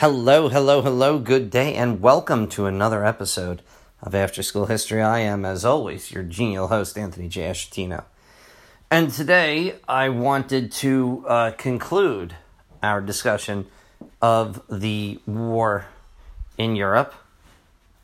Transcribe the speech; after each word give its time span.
Hello, 0.00 0.48
hello, 0.48 0.80
hello, 0.80 1.18
good 1.18 1.50
day, 1.50 1.74
and 1.74 2.00
welcome 2.00 2.48
to 2.48 2.64
another 2.64 3.04
episode 3.04 3.60
of 4.02 4.14
After 4.14 4.42
School 4.42 4.64
History. 4.64 5.02
I 5.02 5.18
am, 5.18 5.44
as 5.44 5.62
always, 5.62 6.10
your 6.10 6.22
genial 6.22 6.68
host, 6.68 6.96
Anthony 6.96 7.28
J. 7.28 7.42
Ashatino. 7.42 8.04
And 8.90 9.10
today 9.10 9.74
I 9.86 10.08
wanted 10.08 10.72
to 10.72 11.22
uh, 11.28 11.50
conclude 11.50 12.34
our 12.82 13.02
discussion 13.02 13.66
of 14.22 14.62
the 14.70 15.20
war 15.26 15.84
in 16.56 16.76
Europe, 16.76 17.12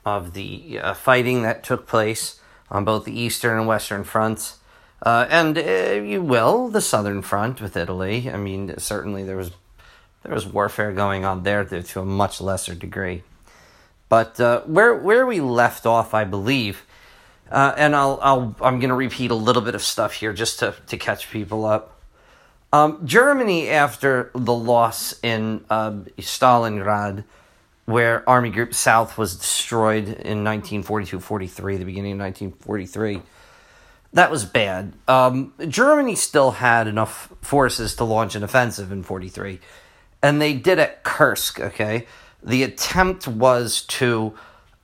of 0.04 0.34
the 0.34 0.78
uh, 0.78 0.92
fighting 0.92 1.44
that 1.44 1.64
took 1.64 1.86
place 1.86 2.38
on 2.70 2.84
both 2.84 3.06
the 3.06 3.18
Eastern 3.18 3.56
and 3.60 3.66
Western 3.66 4.04
fronts, 4.04 4.58
uh, 5.00 5.26
and, 5.30 5.56
uh, 5.56 5.62
you 6.04 6.20
will, 6.20 6.68
the 6.68 6.82
Southern 6.82 7.22
front 7.22 7.62
with 7.62 7.74
Italy. 7.74 8.30
I 8.30 8.36
mean, 8.36 8.74
certainly 8.76 9.24
there 9.24 9.38
was 9.38 9.50
there 10.26 10.34
was 10.34 10.44
warfare 10.44 10.90
going 10.92 11.24
on 11.24 11.44
there 11.44 11.64
to 11.64 12.00
a 12.00 12.04
much 12.04 12.40
lesser 12.40 12.74
degree. 12.74 13.22
But 14.08 14.40
uh, 14.40 14.62
where 14.62 14.94
where 14.96 15.24
we 15.24 15.40
left 15.40 15.86
off, 15.86 16.14
I 16.14 16.24
believe, 16.24 16.84
uh, 17.48 17.74
and 17.76 17.94
I'll 17.94 18.18
I'll 18.20 18.56
I'm 18.60 18.80
going 18.80 18.88
to 18.90 18.96
repeat 18.96 19.30
a 19.30 19.36
little 19.36 19.62
bit 19.62 19.76
of 19.76 19.82
stuff 19.82 20.14
here 20.14 20.32
just 20.32 20.58
to 20.58 20.74
to 20.88 20.96
catch 20.96 21.30
people 21.30 21.64
up. 21.64 22.00
Um, 22.72 23.06
Germany, 23.06 23.68
after 23.68 24.32
the 24.34 24.52
loss 24.52 25.14
in 25.22 25.64
uh, 25.70 25.92
Stalingrad, 26.18 27.22
where 27.84 28.28
Army 28.28 28.50
Group 28.50 28.74
South 28.74 29.16
was 29.16 29.36
destroyed 29.36 30.08
in 30.08 30.42
1942-43, 30.42 31.78
the 31.78 31.84
beginning 31.84 32.12
of 32.14 32.18
1943, 32.18 33.22
that 34.12 34.32
was 34.32 34.44
bad. 34.44 34.92
Um, 35.06 35.54
Germany 35.68 36.16
still 36.16 36.50
had 36.50 36.88
enough 36.88 37.32
forces 37.40 37.94
to 37.94 38.04
launch 38.04 38.34
an 38.34 38.42
offensive 38.42 38.90
in 38.90 39.04
43 39.04 39.60
and 40.26 40.42
they 40.42 40.54
did 40.54 40.80
at 40.80 41.04
Kursk, 41.04 41.60
okay? 41.60 42.04
The 42.42 42.64
attempt 42.64 43.28
was 43.28 43.82
to 43.82 44.34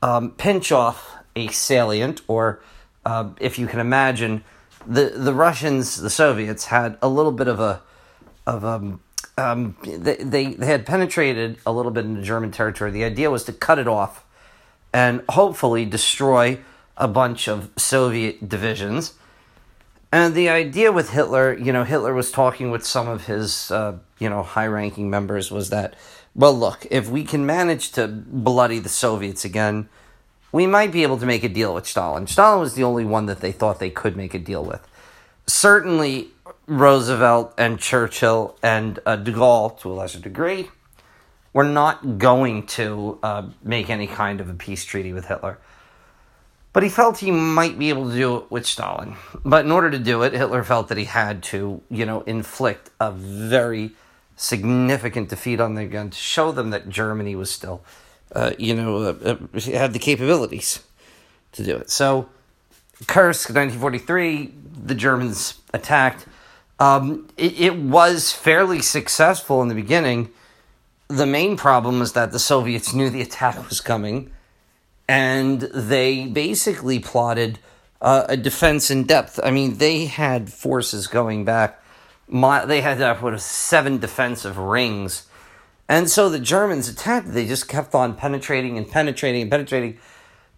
um, 0.00 0.30
pinch 0.30 0.70
off 0.70 1.17
a 1.34 1.48
salient, 1.48 2.20
or 2.28 2.62
uh, 3.05 3.30
if 3.41 3.58
you 3.58 3.67
can 3.67 3.80
imagine, 3.80 4.44
the, 4.86 5.06
the 5.06 5.34
Russians, 5.34 6.00
the 6.00 6.11
Soviets, 6.11 6.67
had 6.67 6.97
a 7.02 7.08
little 7.08 7.33
bit 7.33 7.48
of 7.48 7.58
a, 7.58 7.83
of 8.47 8.62
a, 8.62 8.98
um, 9.36 9.77
they, 9.83 10.14
they, 10.14 10.55
they 10.55 10.67
had 10.67 10.86
penetrated 10.86 11.58
a 11.67 11.72
little 11.72 11.91
bit 11.91 12.05
into 12.05 12.22
German 12.22 12.52
territory. 12.52 12.92
The 12.92 13.02
idea 13.02 13.28
was 13.28 13.42
to 13.45 13.52
cut 13.52 13.80
it 13.80 13.89
off 13.89 14.24
and 14.92 15.24
hopefully 15.28 15.84
destroy 15.84 16.61
a 16.97 17.08
bunch 17.08 17.48
of 17.48 17.69
Soviet 17.77 18.48
divisions 18.48 19.14
and 20.12 20.34
the 20.34 20.50
idea 20.50 20.92
with 20.92 21.10
Hitler, 21.10 21.56
you 21.56 21.72
know, 21.72 21.84
Hitler 21.84 22.12
was 22.12 22.30
talking 22.30 22.70
with 22.70 22.84
some 22.84 23.08
of 23.08 23.27
his, 23.27 23.70
uh, 23.70 23.98
you 24.18 24.28
know, 24.28 24.42
high 24.42 24.66
ranking 24.66 25.08
members 25.08 25.50
was 25.50 25.70
that, 25.70 25.94
well, 26.34 26.52
look, 26.52 26.86
if 26.91 27.08
we 27.08 27.24
can 27.24 27.46
manage 27.46 27.92
to 27.92 28.06
bloody 28.06 28.78
the 28.78 28.90
Soviets 28.90 29.44
again, 29.44 29.88
we 30.52 30.66
might 30.66 30.92
be 30.92 31.02
able 31.02 31.16
to 31.16 31.24
make 31.24 31.42
a 31.44 31.48
deal 31.48 31.74
with 31.74 31.86
Stalin. 31.86 32.27
Stalin 32.27 32.60
was 32.60 32.74
the 32.74 32.84
only 32.84 33.06
one 33.06 33.24
that 33.24 33.40
they 33.40 33.52
thought 33.52 33.80
they 33.80 33.90
could 33.90 34.14
make 34.14 34.34
a 34.34 34.38
deal 34.38 34.62
with. 34.62 34.86
Certainly, 35.46 36.28
Roosevelt 36.66 37.55
and 37.56 37.78
Churchill 37.78 38.56
and 38.62 38.98
uh, 39.06 39.16
de 39.16 39.33
Gaulle, 39.33 39.80
to 39.80 39.90
a 39.90 39.94
lesser 39.94 40.20
degree, 40.20 40.68
were 41.55 41.64
not 41.64 42.18
going 42.18 42.66
to 42.66 43.18
uh, 43.22 43.48
make 43.62 43.88
any 43.88 44.06
kind 44.06 44.40
of 44.40 44.50
a 44.50 44.55
peace 44.55 44.84
treaty 44.84 45.12
with 45.12 45.27
Hitler. 45.27 45.58
But 46.73 46.83
he 46.83 46.89
felt 46.89 47.19
he 47.19 47.31
might 47.31 47.78
be 47.78 47.91
able 47.91 48.09
to 48.09 48.17
do 48.17 48.37
it 48.37 48.51
with 48.51 48.67
Stalin. 48.67 49.17
But 49.45 49.67
in 49.67 49.73
order 49.73 49.91
to 49.91 49.98
do 49.98 50.23
it, 50.23 50.33
Hitler 50.33 50.65
felt 50.65 50.89
that 50.89 50.97
he 50.97 51.05
had 51.05 51.42
to, 51.45 51.83
you 51.91 52.06
know, 52.06 52.23
inflict 52.23 52.91
a 52.98 53.12
very 53.12 53.91
significant 54.37 55.29
defeat 55.29 55.61
on 55.61 55.75
them 55.75 55.84
again 55.84 56.11
to 56.11 56.17
show 56.17 56.51
them 56.51 56.70
that 56.70 56.89
Germany 56.89 57.37
was 57.37 57.51
still, 57.51 57.83
uh, 58.34 58.53
you 58.59 58.75
know, 58.75 58.97
uh, 59.03 59.37
uh, 59.55 59.61
had 59.61 59.92
the 59.92 59.98
capabilities 59.98 60.81
to 61.53 61.62
do 61.62 61.77
it. 61.77 61.91
So, 61.91 62.31
Kursk, 63.07 63.51
1943, 63.51 64.55
the 64.85 64.95
Germans 64.95 65.61
attacked. 65.75 66.27
Um, 66.79 67.29
it, 67.36 67.61
it 67.61 67.77
was 67.77 68.33
fairly 68.33 68.80
successful 68.80 69.61
in 69.61 69.69
the 69.69 69.75
beginning. 69.75 70.30
The 71.08 71.27
main 71.27 71.58
problem 71.58 72.01
was 72.01 72.14
that 72.14 72.33
the 72.33 72.39
Soviets 72.39 72.95
knew 72.95 73.11
the 73.11 73.20
attack 73.20 73.69
was 73.69 73.83
coming 73.83 74.30
and 75.12 75.61
they 75.61 76.24
basically 76.24 76.98
plotted 76.98 77.58
uh, 78.00 78.24
a 78.30 78.36
defense 78.39 78.90
in 78.90 79.05
depth. 79.05 79.39
I 79.45 79.50
mean, 79.50 79.77
they 79.77 80.06
had 80.06 80.50
forces 80.50 81.06
going 81.06 81.45
back. 81.45 81.83
My, 82.28 82.64
they 82.64 82.80
had 82.80 83.02
uh, 83.02 83.17
what 83.17 83.39
seven 83.39 83.98
defensive 83.98 84.56
rings, 84.56 85.27
and 85.86 86.08
so 86.08 86.30
the 86.30 86.40
Germans 86.40 86.89
attacked. 86.89 87.34
They 87.34 87.46
just 87.46 87.68
kept 87.68 87.95
on 87.95 88.14
penetrating 88.14 88.78
and 88.78 88.90
penetrating 88.90 89.42
and 89.42 89.51
penetrating, 89.51 89.98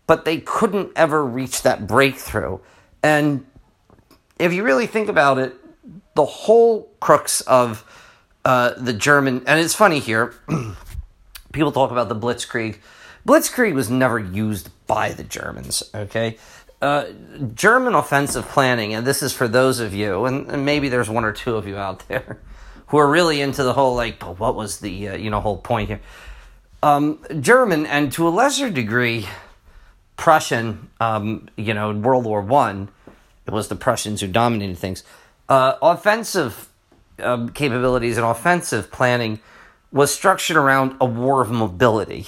but 0.06 0.24
they 0.24 0.38
couldn't 0.38 0.92
ever 0.94 1.26
reach 1.26 1.62
that 1.62 1.88
breakthrough. 1.88 2.60
And 3.02 3.44
if 4.38 4.52
you 4.52 4.62
really 4.62 4.86
think 4.86 5.08
about 5.08 5.38
it, 5.38 5.56
the 6.14 6.24
whole 6.24 6.92
crux 7.00 7.40
of 7.40 7.84
uh, 8.44 8.74
the 8.76 8.92
German 8.92 9.42
and 9.48 9.58
it's 9.58 9.74
funny 9.74 9.98
here. 9.98 10.32
people 11.52 11.72
talk 11.72 11.90
about 11.90 12.08
the 12.08 12.14
Blitzkrieg 12.14 12.76
Blitzkrieg 13.26 13.74
was 13.74 13.90
never 13.90 14.18
used 14.18 14.70
by 14.86 15.12
the 15.12 15.24
Germans, 15.24 15.82
okay? 15.94 16.36
Uh, 16.82 17.06
German 17.54 17.94
offensive 17.94 18.46
planning, 18.48 18.92
and 18.92 19.06
this 19.06 19.22
is 19.22 19.32
for 19.32 19.48
those 19.48 19.80
of 19.80 19.94
you, 19.94 20.26
and, 20.26 20.50
and, 20.50 20.66
maybe 20.66 20.90
there's 20.90 21.08
one 21.08 21.24
or 21.24 21.32
two 21.32 21.56
of 21.56 21.66
you 21.66 21.76
out 21.76 22.02
there 22.08 22.38
who 22.88 22.98
are 22.98 23.08
really 23.08 23.40
into 23.40 23.62
the 23.62 23.72
whole, 23.72 23.94
like, 23.94 24.18
but 24.18 24.38
what 24.38 24.54
was 24.54 24.80
the, 24.80 25.08
uh, 25.08 25.16
you 25.16 25.30
know, 25.30 25.40
whole 25.40 25.56
point 25.56 25.88
here? 25.88 26.00
Um, 26.82 27.18
German, 27.40 27.86
and 27.86 28.12
to 28.12 28.28
a 28.28 28.30
lesser 28.30 28.68
degree, 28.68 29.26
Prussian, 30.18 30.90
um, 31.00 31.48
you 31.56 31.72
know, 31.72 31.90
in 31.90 32.02
World 32.02 32.26
War 32.26 32.42
One, 32.42 32.90
it 33.46 33.52
was 33.52 33.68
the 33.68 33.76
Prussians 33.76 34.20
who 34.20 34.26
dominated 34.26 34.76
things. 34.76 35.02
Uh, 35.48 35.76
offensive 35.80 36.68
um, 37.18 37.48
capabilities 37.48 38.18
and 38.18 38.26
offensive 38.26 38.90
planning 38.90 39.40
was 39.90 40.12
structured 40.12 40.58
around 40.58 40.96
a 41.00 41.06
war 41.06 41.40
of 41.40 41.50
mobility 41.50 42.26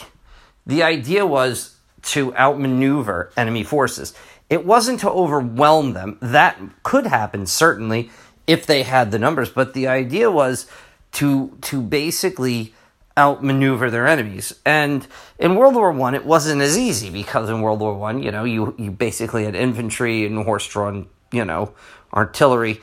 the 0.67 0.83
idea 0.83 1.25
was 1.27 1.77
to 2.03 2.35
outmaneuver 2.37 3.31
enemy 3.37 3.65
forces. 3.65 4.15
It 4.49 4.65
wasn't 4.65 5.01
to 5.01 5.11
overwhelm 5.11 5.93
them. 5.93 6.19
That 6.21 6.59
could 6.83 7.07
happen, 7.07 7.47
certainly, 7.47 8.11
if 8.47 8.67
they 8.67 8.83
had 8.85 9.11
the 9.11 9.19
numbers, 9.19 9.51
but 9.51 9.75
the 9.75 9.89
idea 9.89 10.31
was 10.31 10.67
to 11.13 11.57
to 11.63 11.81
basically 11.81 12.75
outmaneuver 13.19 13.91
their 13.91 14.07
enemies. 14.07 14.53
And 14.65 15.07
in 15.39 15.57
World 15.57 15.75
War 15.75 15.91
One, 15.91 16.15
it 16.15 16.25
wasn't 16.25 16.63
as 16.63 16.79
easy 16.79 17.11
because 17.11 17.49
in 17.49 17.61
World 17.61 17.81
War 17.81 17.95
One, 17.95 18.23
you 18.23 18.31
know, 18.31 18.45
you 18.45 18.75
you 18.79 18.91
basically 18.91 19.45
had 19.45 19.55
infantry 19.55 20.27
and 20.27 20.45
horse-drawn, 20.45 21.09
you 21.33 21.45
know, 21.45 21.73
artillery. 22.13 22.81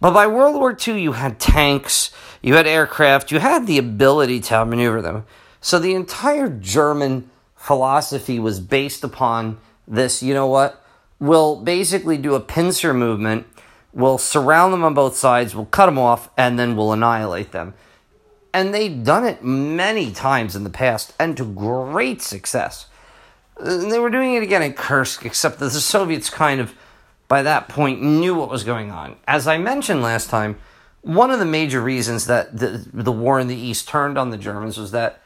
But 0.00 0.12
by 0.12 0.26
World 0.26 0.56
War 0.56 0.76
II, 0.86 1.00
you 1.00 1.12
had 1.12 1.40
tanks, 1.40 2.10
you 2.42 2.54
had 2.54 2.66
aircraft, 2.66 3.32
you 3.32 3.40
had 3.40 3.66
the 3.66 3.78
ability 3.78 4.40
to 4.40 4.54
outmaneuver 4.54 5.02
them. 5.02 5.24
So 5.60 5.78
the 5.78 5.94
entire 5.94 6.48
German 6.48 7.30
philosophy 7.56 8.38
was 8.38 8.60
based 8.60 9.04
upon 9.04 9.58
this, 9.86 10.22
you 10.22 10.34
know 10.34 10.46
what? 10.46 10.82
We'll 11.18 11.56
basically 11.56 12.16
do 12.16 12.34
a 12.34 12.40
pincer 12.40 12.94
movement, 12.94 13.46
we'll 13.92 14.18
surround 14.18 14.72
them 14.72 14.84
on 14.84 14.94
both 14.94 15.16
sides, 15.16 15.54
we'll 15.54 15.66
cut 15.66 15.86
them 15.86 15.98
off, 15.98 16.30
and 16.36 16.58
then 16.58 16.76
we'll 16.76 16.92
annihilate 16.92 17.50
them. 17.52 17.74
And 18.54 18.72
they've 18.72 19.02
done 19.04 19.24
it 19.26 19.42
many 19.42 20.12
times 20.12 20.54
in 20.54 20.64
the 20.64 20.70
past 20.70 21.12
and 21.18 21.36
to 21.36 21.44
great 21.44 22.22
success. 22.22 22.86
And 23.58 23.90
they 23.90 23.98
were 23.98 24.10
doing 24.10 24.34
it 24.34 24.42
again 24.42 24.62
in 24.62 24.72
Kursk, 24.72 25.26
except 25.26 25.58
that 25.58 25.72
the 25.72 25.80
Soviets 25.80 26.30
kind 26.30 26.60
of, 26.60 26.74
by 27.26 27.42
that 27.42 27.68
point, 27.68 28.00
knew 28.00 28.34
what 28.34 28.48
was 28.48 28.62
going 28.64 28.90
on. 28.90 29.16
As 29.26 29.48
I 29.48 29.58
mentioned 29.58 30.02
last 30.02 30.30
time, 30.30 30.56
one 31.02 31.30
of 31.30 31.38
the 31.38 31.44
major 31.44 31.80
reasons 31.80 32.26
that 32.26 32.56
the, 32.56 32.86
the 32.92 33.12
war 33.12 33.40
in 33.40 33.48
the 33.48 33.56
East 33.56 33.88
turned 33.88 34.16
on 34.16 34.30
the 34.30 34.38
Germans 34.38 34.78
was 34.78 34.92
that 34.92 35.20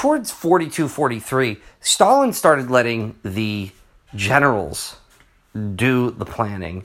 towards 0.00 0.30
42 0.30 0.88
43, 0.88 1.58
Stalin 1.82 2.32
started 2.32 2.70
letting 2.70 3.16
the 3.22 3.70
generals 4.14 4.96
do 5.74 6.10
the 6.10 6.24
planning. 6.24 6.84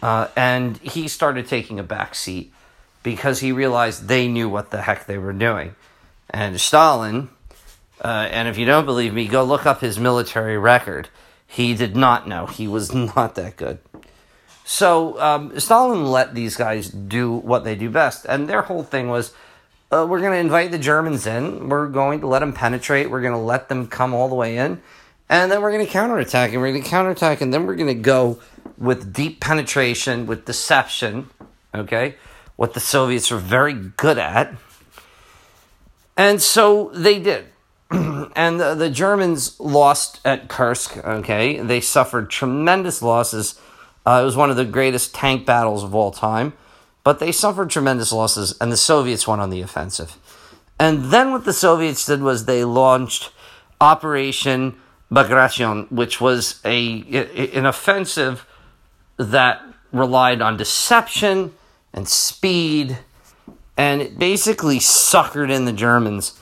Uh, 0.00 0.28
and 0.36 0.76
he 0.78 1.08
started 1.08 1.48
taking 1.48 1.80
a 1.80 1.82
back 1.82 2.14
seat 2.14 2.52
because 3.02 3.40
he 3.40 3.50
realized 3.50 4.06
they 4.06 4.28
knew 4.28 4.48
what 4.48 4.70
the 4.70 4.82
heck 4.82 5.06
they 5.06 5.18
were 5.18 5.32
doing. 5.32 5.74
And 6.30 6.60
Stalin, 6.60 7.30
uh, 8.04 8.28
and 8.30 8.46
if 8.46 8.56
you 8.56 8.64
don't 8.64 8.86
believe 8.86 9.12
me, 9.12 9.26
go 9.26 9.42
look 9.42 9.66
up 9.66 9.80
his 9.80 9.98
military 9.98 10.56
record. 10.56 11.08
He 11.48 11.74
did 11.74 11.96
not 11.96 12.28
know. 12.28 12.46
He 12.46 12.68
was 12.68 12.94
not 13.16 13.34
that 13.34 13.56
good. 13.56 13.80
So 14.64 15.20
um, 15.20 15.58
Stalin 15.58 16.04
let 16.04 16.36
these 16.36 16.54
guys 16.54 16.90
do 16.90 17.32
what 17.32 17.64
they 17.64 17.74
do 17.74 17.90
best. 17.90 18.24
And 18.24 18.48
their 18.48 18.62
whole 18.62 18.84
thing 18.84 19.08
was 19.08 19.34
uh, 19.90 20.06
we're 20.08 20.20
going 20.20 20.32
to 20.32 20.38
invite 20.38 20.70
the 20.70 20.78
Germans 20.78 21.26
in. 21.26 21.68
We're 21.68 21.88
going 21.88 22.20
to 22.20 22.26
let 22.26 22.40
them 22.40 22.52
penetrate. 22.52 23.10
We're 23.10 23.20
going 23.20 23.34
to 23.34 23.38
let 23.38 23.68
them 23.68 23.86
come 23.86 24.14
all 24.14 24.28
the 24.28 24.34
way 24.34 24.58
in. 24.58 24.82
And 25.28 25.50
then 25.50 25.62
we're 25.62 25.72
going 25.72 25.86
to 25.86 25.92
counterattack. 25.92 26.52
And 26.52 26.60
we're 26.60 26.70
going 26.72 26.82
to 26.82 26.88
counterattack. 26.88 27.40
And 27.40 27.54
then 27.54 27.66
we're 27.66 27.76
going 27.76 27.94
to 27.94 28.02
go 28.02 28.40
with 28.78 29.12
deep 29.12 29.40
penetration, 29.40 30.26
with 30.26 30.44
deception. 30.44 31.30
Okay? 31.74 32.16
What 32.56 32.74
the 32.74 32.80
Soviets 32.80 33.30
are 33.30 33.38
very 33.38 33.74
good 33.74 34.18
at. 34.18 34.54
And 36.16 36.42
so 36.42 36.90
they 36.94 37.20
did. 37.20 37.46
and 37.90 38.58
the, 38.58 38.74
the, 38.74 38.90
Germans 38.90 39.60
lost 39.60 40.20
at 40.24 40.48
Kursk, 40.48 40.96
okay? 40.96 41.60
They 41.60 41.80
suffered 41.80 42.30
tremendous 42.30 43.00
losses. 43.00 43.60
Uh, 44.04 44.20
it 44.22 44.24
was 44.24 44.36
one 44.36 44.50
of 44.50 44.56
the 44.56 44.64
greatest 44.64 45.14
tank 45.14 45.46
battles 45.46 45.84
of 45.84 45.94
all 45.94 46.10
time. 46.10 46.54
But 47.06 47.20
they 47.20 47.30
suffered 47.30 47.70
tremendous 47.70 48.10
losses, 48.10 48.56
and 48.60 48.72
the 48.72 48.76
Soviets 48.76 49.28
went 49.28 49.40
on 49.40 49.50
the 49.50 49.60
offensive. 49.60 50.18
And 50.76 51.04
then 51.12 51.30
what 51.30 51.44
the 51.44 51.52
Soviets 51.52 52.04
did 52.04 52.20
was 52.20 52.46
they 52.46 52.64
launched 52.64 53.30
Operation 53.80 54.74
Bagration, 55.08 55.86
which 55.90 56.20
was 56.20 56.60
a 56.64 57.02
an 57.54 57.64
offensive 57.64 58.44
that 59.18 59.62
relied 59.92 60.42
on 60.42 60.56
deception 60.56 61.52
and 61.92 62.08
speed, 62.08 62.98
and 63.76 64.02
it 64.02 64.18
basically 64.18 64.80
suckered 64.80 65.48
in 65.48 65.64
the 65.64 65.72
Germans, 65.72 66.36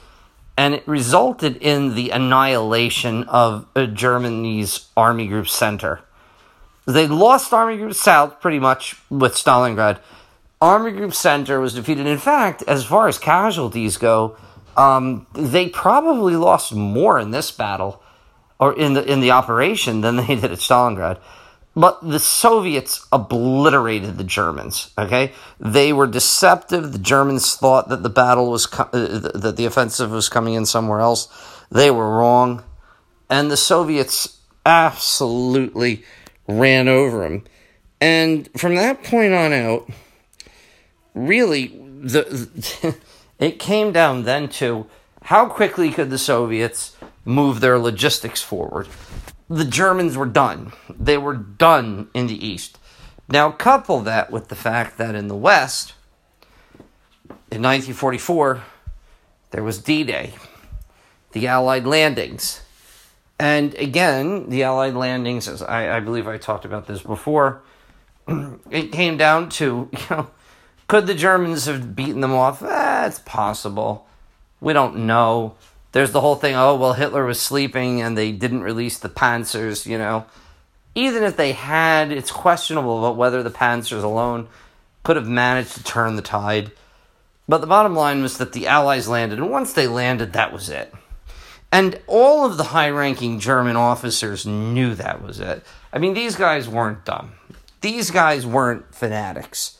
and 0.56 0.72
it 0.72 0.88
resulted 0.88 1.58
in 1.58 1.94
the 1.94 2.08
annihilation 2.08 3.24
of 3.24 3.66
uh, 3.76 3.84
Germany's 3.84 4.88
Army 4.96 5.26
Group 5.26 5.48
Center. 5.48 6.00
They 6.86 7.06
lost 7.06 7.52
Army 7.52 7.76
Group 7.76 7.92
South 7.92 8.40
pretty 8.40 8.58
much 8.58 8.96
with 9.10 9.34
Stalingrad. 9.34 9.98
Army 10.64 10.92
Group 10.92 11.12
Center 11.12 11.60
was 11.60 11.74
defeated. 11.74 12.06
In 12.06 12.16
fact, 12.16 12.62
as 12.66 12.86
far 12.86 13.06
as 13.06 13.18
casualties 13.18 13.98
go, 13.98 14.34
um, 14.78 15.26
they 15.34 15.68
probably 15.68 16.36
lost 16.36 16.74
more 16.74 17.18
in 17.18 17.32
this 17.32 17.50
battle 17.50 18.02
or 18.58 18.74
in 18.78 18.94
the 18.94 19.04
in 19.04 19.20
the 19.20 19.30
operation 19.30 20.00
than 20.00 20.16
they 20.16 20.26
did 20.26 20.44
at 20.50 20.58
Stalingrad. 20.60 21.18
But 21.76 22.08
the 22.08 22.18
Soviets 22.18 23.06
obliterated 23.12 24.16
the 24.16 24.24
Germans. 24.24 24.90
Okay, 24.96 25.32
they 25.60 25.92
were 25.92 26.06
deceptive. 26.06 26.92
The 26.92 26.98
Germans 26.98 27.56
thought 27.56 27.90
that 27.90 28.02
the 28.02 28.08
battle 28.08 28.50
was 28.50 28.64
co- 28.64 28.88
uh, 28.90 29.38
that 29.38 29.56
the 29.58 29.66
offensive 29.66 30.12
was 30.12 30.30
coming 30.30 30.54
in 30.54 30.64
somewhere 30.64 31.00
else. 31.00 31.28
They 31.70 31.90
were 31.90 32.16
wrong, 32.16 32.64
and 33.28 33.50
the 33.50 33.58
Soviets 33.58 34.40
absolutely 34.64 36.04
ran 36.48 36.88
over 36.88 37.28
them. 37.28 37.44
And 38.00 38.48
from 38.56 38.76
that 38.76 39.04
point 39.04 39.34
on 39.34 39.52
out, 39.52 39.90
really, 41.14 41.68
the 41.68 42.96
it 43.38 43.58
came 43.58 43.92
down 43.92 44.24
then 44.24 44.48
to 44.48 44.86
how 45.22 45.46
quickly 45.46 45.90
could 45.90 46.10
the 46.10 46.18
Soviets 46.18 46.96
move 47.24 47.60
their 47.60 47.78
logistics 47.78 48.42
forward. 48.42 48.88
The 49.48 49.64
Germans 49.64 50.16
were 50.16 50.26
done. 50.26 50.72
They 50.88 51.18
were 51.18 51.34
done 51.34 52.08
in 52.14 52.26
the 52.26 52.46
East. 52.46 52.78
Now, 53.28 53.50
couple 53.50 54.00
that 54.00 54.30
with 54.30 54.48
the 54.48 54.56
fact 54.56 54.98
that 54.98 55.14
in 55.14 55.28
the 55.28 55.36
West, 55.36 55.94
in 57.50 57.62
1944, 57.62 58.62
there 59.50 59.62
was 59.62 59.78
D 59.78 60.04
Day, 60.04 60.34
the 61.32 61.46
Allied 61.46 61.86
landings. 61.86 62.60
And 63.38 63.74
again, 63.74 64.50
the 64.50 64.62
Allied 64.62 64.94
landings, 64.94 65.48
as 65.48 65.62
I, 65.62 65.96
I 65.96 66.00
believe 66.00 66.28
I 66.28 66.36
talked 66.36 66.64
about 66.64 66.86
this 66.86 67.02
before, 67.02 67.62
it 68.70 68.92
came 68.92 69.16
down 69.16 69.48
to, 69.50 69.88
you 69.92 69.98
know, 70.10 70.30
could 70.86 71.06
the 71.06 71.14
Germans 71.14 71.66
have 71.66 71.96
beaten 71.96 72.20
them 72.20 72.34
off? 72.34 72.60
That's 72.60 73.18
possible. 73.20 74.06
We 74.60 74.72
don't 74.72 75.06
know. 75.06 75.54
There's 75.92 76.12
the 76.12 76.20
whole 76.20 76.36
thing 76.36 76.54
oh 76.56 76.74
well 76.74 76.94
hitler 76.94 77.24
was 77.24 77.40
sleeping 77.40 78.02
and 78.02 78.18
they 78.18 78.32
didn't 78.32 78.62
release 78.62 78.98
the 78.98 79.08
panzers 79.08 79.86
you 79.86 79.96
know. 79.96 80.26
Even 80.94 81.22
if 81.22 81.36
they 81.36 81.52
had 81.52 82.12
it's 82.12 82.30
questionable 82.30 82.98
about 82.98 83.16
whether 83.16 83.42
the 83.42 83.50
panzers 83.50 84.02
alone 84.02 84.48
could 85.04 85.16
have 85.16 85.28
managed 85.28 85.72
to 85.74 85.84
turn 85.84 86.16
the 86.16 86.22
tide. 86.22 86.72
But 87.46 87.60
the 87.60 87.66
bottom 87.66 87.94
line 87.94 88.22
was 88.22 88.38
that 88.38 88.52
the 88.52 88.66
allies 88.66 89.08
landed 89.08 89.38
and 89.38 89.50
once 89.50 89.72
they 89.72 89.86
landed 89.86 90.32
that 90.32 90.52
was 90.52 90.68
it. 90.68 90.92
And 91.70 92.00
all 92.06 92.44
of 92.44 92.56
the 92.56 92.64
high 92.64 92.90
ranking 92.90 93.38
german 93.38 93.76
officers 93.76 94.44
knew 94.44 94.94
that 94.96 95.22
was 95.22 95.40
it. 95.40 95.64
I 95.92 95.98
mean 95.98 96.14
these 96.14 96.36
guys 96.36 96.68
weren't 96.68 97.04
dumb. 97.04 97.32
These 97.80 98.10
guys 98.10 98.44
weren't 98.44 98.94
fanatics 98.94 99.78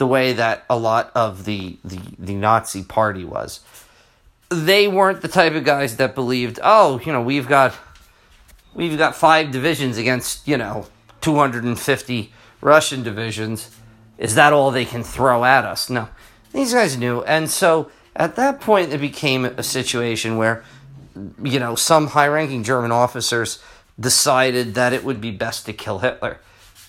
the 0.00 0.06
way 0.06 0.32
that 0.32 0.64
a 0.70 0.78
lot 0.78 1.12
of 1.14 1.44
the, 1.44 1.76
the, 1.84 2.00
the 2.18 2.34
nazi 2.34 2.82
party 2.82 3.22
was 3.22 3.60
they 4.48 4.88
weren't 4.88 5.20
the 5.20 5.28
type 5.28 5.52
of 5.52 5.62
guys 5.62 5.98
that 5.98 6.14
believed, 6.14 6.58
oh, 6.62 6.98
you 7.04 7.12
know, 7.12 7.20
we've 7.20 7.46
got 7.46 7.74
we've 8.74 8.96
got 8.96 9.14
five 9.14 9.50
divisions 9.50 9.98
against, 9.98 10.48
you 10.48 10.56
know, 10.56 10.86
250 11.20 12.32
Russian 12.62 13.02
divisions. 13.02 13.76
Is 14.16 14.34
that 14.36 14.54
all 14.54 14.70
they 14.70 14.86
can 14.86 15.04
throw 15.04 15.44
at 15.44 15.66
us? 15.66 15.90
No. 15.90 16.08
These 16.54 16.72
guys 16.72 16.96
knew. 16.96 17.22
And 17.24 17.50
so 17.50 17.90
at 18.16 18.36
that 18.36 18.58
point, 18.58 18.94
it 18.94 19.02
became 19.02 19.44
a 19.44 19.62
situation 19.62 20.38
where, 20.38 20.64
you 21.42 21.60
know, 21.60 21.74
some 21.74 22.06
high 22.06 22.28
ranking 22.28 22.64
German 22.64 22.90
officers 22.90 23.62
decided 24.00 24.72
that 24.76 24.94
it 24.94 25.04
would 25.04 25.20
be 25.20 25.30
best 25.30 25.66
to 25.66 25.74
kill 25.74 25.98
Hitler. 25.98 26.40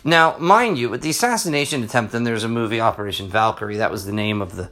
Now, 0.04 0.38
mind 0.38 0.78
you, 0.78 0.90
with 0.90 1.02
the 1.02 1.12
assassination 1.12 1.84
attempt, 1.84 2.14
and 2.14 2.26
there's 2.26 2.44
a 2.44 2.50
movie, 2.50 2.82
Operation 2.82 3.28
Valkyrie, 3.28 3.78
that 3.78 3.92
was 3.92 4.06
the 4.06 4.12
name 4.12 4.42
of 4.42 4.56
the, 4.56 4.72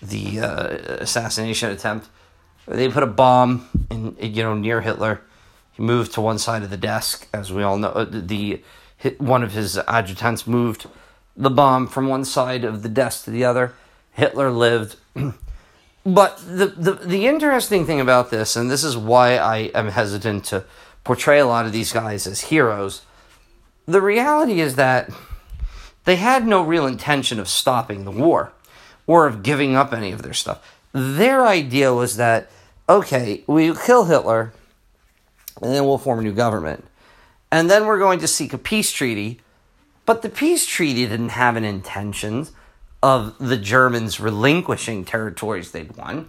the 0.00 0.40
uh, 0.40 0.68
assassination 1.00 1.70
attempt 1.70 2.08
they 2.66 2.88
put 2.88 3.02
a 3.02 3.08
bomb 3.08 3.68
in, 3.90 4.16
you 4.20 4.42
know, 4.42 4.54
near 4.54 4.80
Hitler. 4.80 5.20
He 5.72 5.82
moved 5.82 6.12
to 6.14 6.20
one 6.20 6.38
side 6.38 6.62
of 6.62 6.70
the 6.70 6.76
desk, 6.76 7.28
as 7.32 7.52
we 7.52 7.62
all 7.62 7.76
know. 7.76 7.88
Uh, 7.88 8.06
the 8.08 8.62
one 9.18 9.42
of 9.42 9.52
his 9.52 9.78
adjutants 9.88 10.46
moved 10.46 10.86
the 11.36 11.50
bomb 11.50 11.88
from 11.88 12.06
one 12.06 12.24
side 12.24 12.64
of 12.64 12.82
the 12.82 12.88
desk 12.88 13.24
to 13.24 13.30
the 13.30 13.44
other. 13.44 13.74
Hitler 14.12 14.50
lived. 14.50 14.96
but 16.06 16.38
the, 16.38 16.66
the 16.66 16.92
the 16.92 17.26
interesting 17.26 17.84
thing 17.84 18.00
about 18.00 18.30
this, 18.30 18.54
and 18.54 18.70
this 18.70 18.84
is 18.84 18.96
why 18.96 19.36
I 19.36 19.56
am 19.74 19.88
hesitant 19.88 20.44
to 20.46 20.64
portray 21.04 21.40
a 21.40 21.46
lot 21.46 21.66
of 21.66 21.72
these 21.72 21.92
guys 21.92 22.26
as 22.26 22.42
heroes, 22.42 23.02
the 23.92 24.02
reality 24.02 24.60
is 24.60 24.76
that 24.76 25.10
they 26.04 26.16
had 26.16 26.46
no 26.46 26.62
real 26.62 26.86
intention 26.86 27.38
of 27.38 27.48
stopping 27.48 28.04
the 28.04 28.10
war 28.10 28.52
or 29.06 29.26
of 29.26 29.42
giving 29.42 29.76
up 29.76 29.92
any 29.92 30.12
of 30.12 30.22
their 30.22 30.32
stuff. 30.32 30.78
Their 30.92 31.46
idea 31.46 31.94
was 31.94 32.16
that, 32.16 32.50
okay, 32.88 33.44
we 33.46 33.74
kill 33.74 34.04
Hitler, 34.04 34.52
and 35.60 35.74
then 35.74 35.84
we'll 35.84 35.98
form 35.98 36.18
a 36.18 36.22
new 36.22 36.32
government. 36.32 36.84
And 37.50 37.70
then 37.70 37.86
we're 37.86 37.98
going 37.98 38.18
to 38.20 38.28
seek 38.28 38.52
a 38.52 38.58
peace 38.58 38.92
treaty. 38.92 39.40
But 40.06 40.22
the 40.22 40.28
peace 40.28 40.66
treaty 40.66 41.06
didn't 41.06 41.30
have 41.30 41.56
an 41.56 41.64
intention 41.64 42.48
of 43.02 43.36
the 43.38 43.56
Germans 43.56 44.20
relinquishing 44.20 45.04
territories 45.04 45.70
they'd 45.70 45.96
won. 45.96 46.28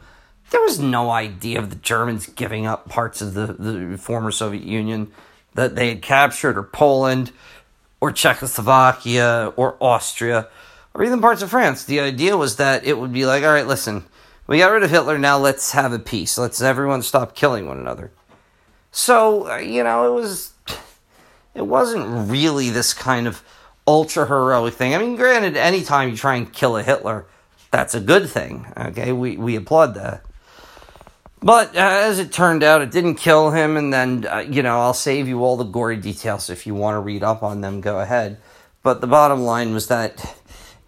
There 0.51 0.61
was 0.61 0.79
no 0.79 1.09
idea 1.11 1.59
of 1.59 1.69
the 1.69 1.75
Germans 1.77 2.27
giving 2.27 2.65
up 2.65 2.89
parts 2.89 3.21
of 3.21 3.33
the, 3.33 3.53
the 3.53 3.97
former 3.97 4.31
Soviet 4.31 4.63
Union 4.63 5.11
that 5.55 5.75
they 5.75 5.89
had 5.89 6.01
captured, 6.01 6.57
or 6.57 6.63
Poland, 6.63 7.31
or 8.03 8.11
Czechoslovakia, 8.11 9.53
or 9.55 9.77
Austria, 9.79 10.49
or 10.93 11.05
even 11.05 11.21
parts 11.21 11.41
of 11.41 11.49
France. 11.49 11.85
The 11.85 12.01
idea 12.01 12.35
was 12.35 12.57
that 12.57 12.83
it 12.83 12.99
would 12.99 13.13
be 13.13 13.25
like, 13.25 13.43
all 13.43 13.53
right, 13.53 13.65
listen, 13.65 14.03
we 14.45 14.57
got 14.57 14.73
rid 14.73 14.83
of 14.83 14.89
Hitler, 14.89 15.17
now 15.17 15.37
let's 15.37 15.71
have 15.71 15.93
a 15.93 15.99
peace. 15.99 16.37
Let's 16.37 16.61
everyone 16.61 17.01
stop 17.01 17.33
killing 17.33 17.65
one 17.65 17.79
another. 17.79 18.11
So, 18.91 19.49
uh, 19.49 19.55
you 19.59 19.85
know, 19.85 20.05
it 20.05 20.19
was 20.19 20.51
it 21.55 21.65
wasn't 21.65 22.29
really 22.29 22.69
this 22.69 22.93
kind 22.93 23.25
of 23.25 23.41
ultra 23.87 24.27
heroic 24.27 24.73
thing. 24.73 24.93
I 24.93 24.97
mean, 24.97 25.15
granted, 25.15 25.55
anytime 25.55 26.09
you 26.09 26.17
try 26.17 26.35
and 26.35 26.51
kill 26.51 26.75
a 26.75 26.83
Hitler, 26.83 27.25
that's 27.71 27.95
a 27.95 28.01
good 28.01 28.29
thing. 28.29 28.67
Okay, 28.75 29.13
we 29.13 29.37
we 29.37 29.55
applaud 29.55 29.95
that. 29.95 30.25
But 31.43 31.75
uh, 31.75 31.79
as 31.79 32.19
it 32.19 32.31
turned 32.31 32.63
out, 32.63 32.81
it 32.81 32.91
didn't 32.91 33.15
kill 33.15 33.51
him, 33.51 33.75
and 33.75 33.93
then 33.93 34.25
uh, 34.25 34.45
you 34.49 34.63
know 34.63 34.79
I'll 34.79 34.93
save 34.93 35.27
you 35.27 35.43
all 35.43 35.57
the 35.57 35.65
gory 35.65 35.97
details 35.97 36.49
if 36.49 36.65
you 36.65 36.73
want 36.73 36.95
to 36.95 36.99
read 36.99 37.21
up 37.21 37.43
on 37.43 37.59
them. 37.59 37.81
Go 37.81 37.99
ahead. 37.99 38.37
But 38.81 39.01
the 39.01 39.07
bottom 39.07 39.41
line 39.41 39.73
was 39.73 39.87
that 39.87 40.37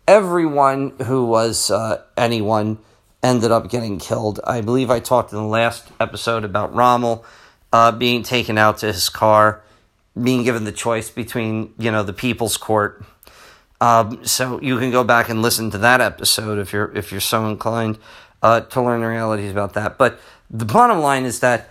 everyone 0.07 0.93
who 1.03 1.25
was 1.25 1.69
uh, 1.69 2.03
anyone 2.15 2.77
ended 3.21 3.51
up 3.51 3.69
getting 3.69 3.99
killed. 3.99 4.39
I 4.45 4.61
believe 4.61 4.89
I 4.89 5.01
talked 5.01 5.33
in 5.33 5.37
the 5.37 5.43
last 5.43 5.89
episode 5.99 6.45
about 6.45 6.73
Rommel 6.73 7.25
uh, 7.73 7.91
being 7.91 8.23
taken 8.23 8.57
out 8.57 8.77
to 8.77 8.87
his 8.87 9.09
car, 9.09 9.61
being 10.21 10.43
given 10.43 10.63
the 10.63 10.71
choice 10.71 11.09
between, 11.09 11.73
you 11.77 11.91
know, 11.91 12.03
the 12.03 12.13
People's 12.13 12.55
Court. 12.55 13.03
Um, 13.81 14.23
so 14.23 14.61
you 14.61 14.79
can 14.79 14.91
go 14.91 15.03
back 15.03 15.27
and 15.27 15.41
listen 15.41 15.69
to 15.71 15.77
that 15.79 15.99
episode 15.99 16.59
if 16.59 16.71
you're 16.71 16.95
if 16.95 17.11
you're 17.11 17.19
so 17.19 17.45
inclined 17.47 17.97
uh, 18.41 18.61
to 18.61 18.81
learn 18.81 19.01
the 19.01 19.07
realities 19.07 19.51
about 19.51 19.73
that. 19.73 19.97
But 19.97 20.19
the 20.49 20.65
bottom 20.65 20.99
line 20.99 21.25
is 21.25 21.39
that 21.39 21.69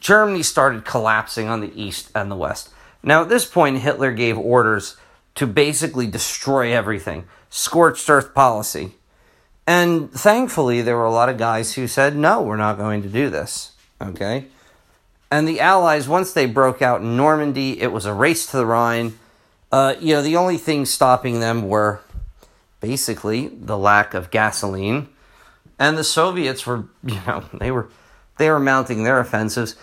Germany 0.00 0.42
started 0.42 0.84
collapsing 0.84 1.48
on 1.48 1.60
the 1.60 1.72
east 1.80 2.10
and 2.14 2.30
the 2.30 2.36
west. 2.36 2.70
Now 3.02 3.22
at 3.22 3.28
this 3.28 3.44
point, 3.44 3.78
Hitler 3.78 4.12
gave 4.12 4.36
orders 4.36 4.96
to 5.36 5.46
basically 5.46 6.06
destroy 6.06 6.72
everything, 6.72 7.24
scorched 7.48 8.10
earth 8.10 8.34
policy. 8.34 8.94
And 9.66 10.10
thankfully, 10.10 10.82
there 10.82 10.96
were 10.96 11.04
a 11.04 11.12
lot 11.12 11.28
of 11.28 11.36
guys 11.36 11.74
who 11.74 11.86
said, 11.86 12.16
no, 12.16 12.42
we're 12.42 12.56
not 12.56 12.78
going 12.78 13.02
to 13.02 13.08
do 13.08 13.30
this. 13.30 13.72
Okay? 14.00 14.46
And 15.30 15.46
the 15.46 15.60
Allies, 15.60 16.08
once 16.08 16.32
they 16.32 16.46
broke 16.46 16.80
out 16.80 17.02
in 17.02 17.16
Normandy, 17.16 17.80
it 17.80 17.92
was 17.92 18.06
a 18.06 18.14
race 18.14 18.46
to 18.46 18.56
the 18.56 18.66
Rhine. 18.66 19.18
Uh, 19.70 19.94
you 20.00 20.14
know, 20.14 20.22
the 20.22 20.36
only 20.36 20.56
things 20.56 20.90
stopping 20.90 21.40
them 21.40 21.68
were 21.68 22.00
basically 22.80 23.48
the 23.48 23.76
lack 23.76 24.14
of 24.14 24.30
gasoline 24.30 25.08
and 25.78 25.96
the 25.96 26.04
Soviets 26.04 26.66
were, 26.66 26.84
you 27.04 27.20
know, 27.26 27.44
they 27.52 27.70
were 27.70 27.88
they 28.38 28.50
were 28.50 28.60
mounting 28.60 29.02
their 29.02 29.18
offensives. 29.18 29.76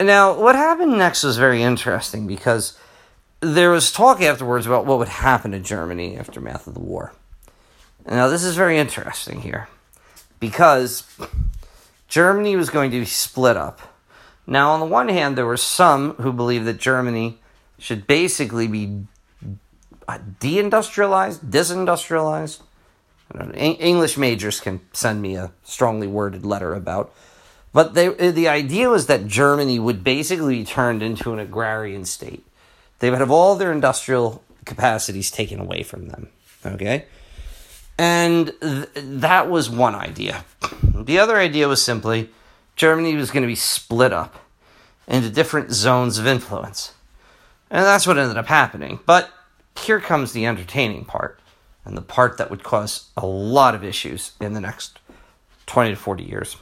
Now, 0.00 0.38
what 0.38 0.54
happened 0.54 0.96
next 0.96 1.24
was 1.24 1.36
very 1.36 1.62
interesting 1.62 2.26
because 2.26 2.78
there 3.40 3.70
was 3.70 3.90
talk 3.90 4.20
afterwards 4.20 4.66
about 4.66 4.86
what 4.86 4.98
would 4.98 5.08
happen 5.08 5.50
to 5.50 5.58
Germany 5.58 6.16
aftermath 6.16 6.66
of 6.66 6.74
the 6.74 6.80
war. 6.80 7.12
Now, 8.08 8.28
this 8.28 8.44
is 8.44 8.54
very 8.54 8.78
interesting 8.78 9.40
here 9.40 9.68
because 10.40 11.04
Germany 12.06 12.56
was 12.56 12.70
going 12.70 12.90
to 12.92 13.00
be 13.00 13.06
split 13.06 13.56
up. 13.56 13.80
Now, 14.46 14.70
on 14.70 14.80
the 14.80 14.86
one 14.86 15.08
hand, 15.08 15.36
there 15.36 15.44
were 15.44 15.56
some 15.56 16.14
who 16.14 16.32
believed 16.32 16.64
that 16.66 16.78
Germany 16.78 17.38
should 17.78 18.06
basically 18.06 18.66
be 18.66 19.04
uh, 20.08 20.18
deindustrialized, 20.40 21.40
disindustrialized. 21.50 22.62
English 23.54 24.16
majors 24.16 24.60
can 24.60 24.80
send 24.92 25.20
me 25.20 25.36
a 25.36 25.52
strongly 25.64 26.06
worded 26.06 26.44
letter 26.44 26.74
about. 26.74 27.12
But 27.72 27.94
they, 27.94 28.08
uh, 28.08 28.30
the 28.30 28.48
idea 28.48 28.88
was 28.88 29.06
that 29.06 29.26
Germany 29.26 29.78
would 29.78 30.02
basically 30.02 30.60
be 30.60 30.64
turned 30.64 31.02
into 31.02 31.32
an 31.32 31.38
agrarian 31.38 32.04
state. 32.04 32.44
They 32.98 33.10
would 33.10 33.20
have 33.20 33.30
all 33.30 33.54
their 33.56 33.72
industrial 33.72 34.42
capacities 34.64 35.30
taken 35.30 35.60
away 35.60 35.82
from 35.82 36.08
them. 36.08 36.28
Okay? 36.64 37.04
And 37.98 38.52
th- 38.60 38.88
that 38.94 39.50
was 39.50 39.68
one 39.68 39.94
idea. 39.94 40.44
The 40.94 41.18
other 41.18 41.36
idea 41.36 41.68
was 41.68 41.82
simply 41.82 42.30
Germany 42.76 43.14
was 43.14 43.30
going 43.30 43.42
to 43.42 43.48
be 43.48 43.54
split 43.54 44.12
up 44.12 44.36
into 45.06 45.30
different 45.30 45.70
zones 45.72 46.18
of 46.18 46.26
influence. 46.26 46.94
And 47.70 47.84
that's 47.84 48.06
what 48.06 48.18
ended 48.18 48.36
up 48.36 48.46
happening. 48.46 49.00
But 49.04 49.30
here 49.76 50.00
comes 50.00 50.32
the 50.32 50.46
entertaining 50.46 51.04
part, 51.04 51.40
and 51.88 51.96
the 51.96 52.02
part 52.02 52.36
that 52.38 52.50
would 52.50 52.62
cause 52.62 53.08
a 53.16 53.26
lot 53.26 53.74
of 53.74 53.82
issues 53.82 54.32
in 54.40 54.52
the 54.52 54.60
next 54.60 55.00
20 55.66 55.90
to 55.90 55.96
40 55.96 56.22
years. 56.22 56.56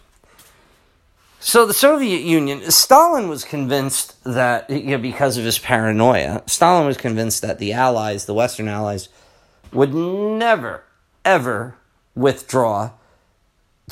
So 1.39 1.67
the 1.67 1.75
Soviet 1.75 2.23
Union, 2.23 2.71
Stalin 2.71 3.29
was 3.29 3.45
convinced 3.45 4.23
that, 4.25 4.71
you 4.71 4.93
know, 4.93 4.99
because 4.99 5.37
of 5.37 5.45
his 5.45 5.59
paranoia, 5.59 6.43
Stalin 6.47 6.87
was 6.87 6.97
convinced 6.97 7.43
that 7.43 7.59
the 7.59 7.73
Allies, 7.73 8.25
the 8.25 8.35
Western 8.35 8.69
Allies, 8.69 9.09
would 9.73 9.95
never, 9.95 10.85
ever 11.25 11.77
withdraw 12.15 12.93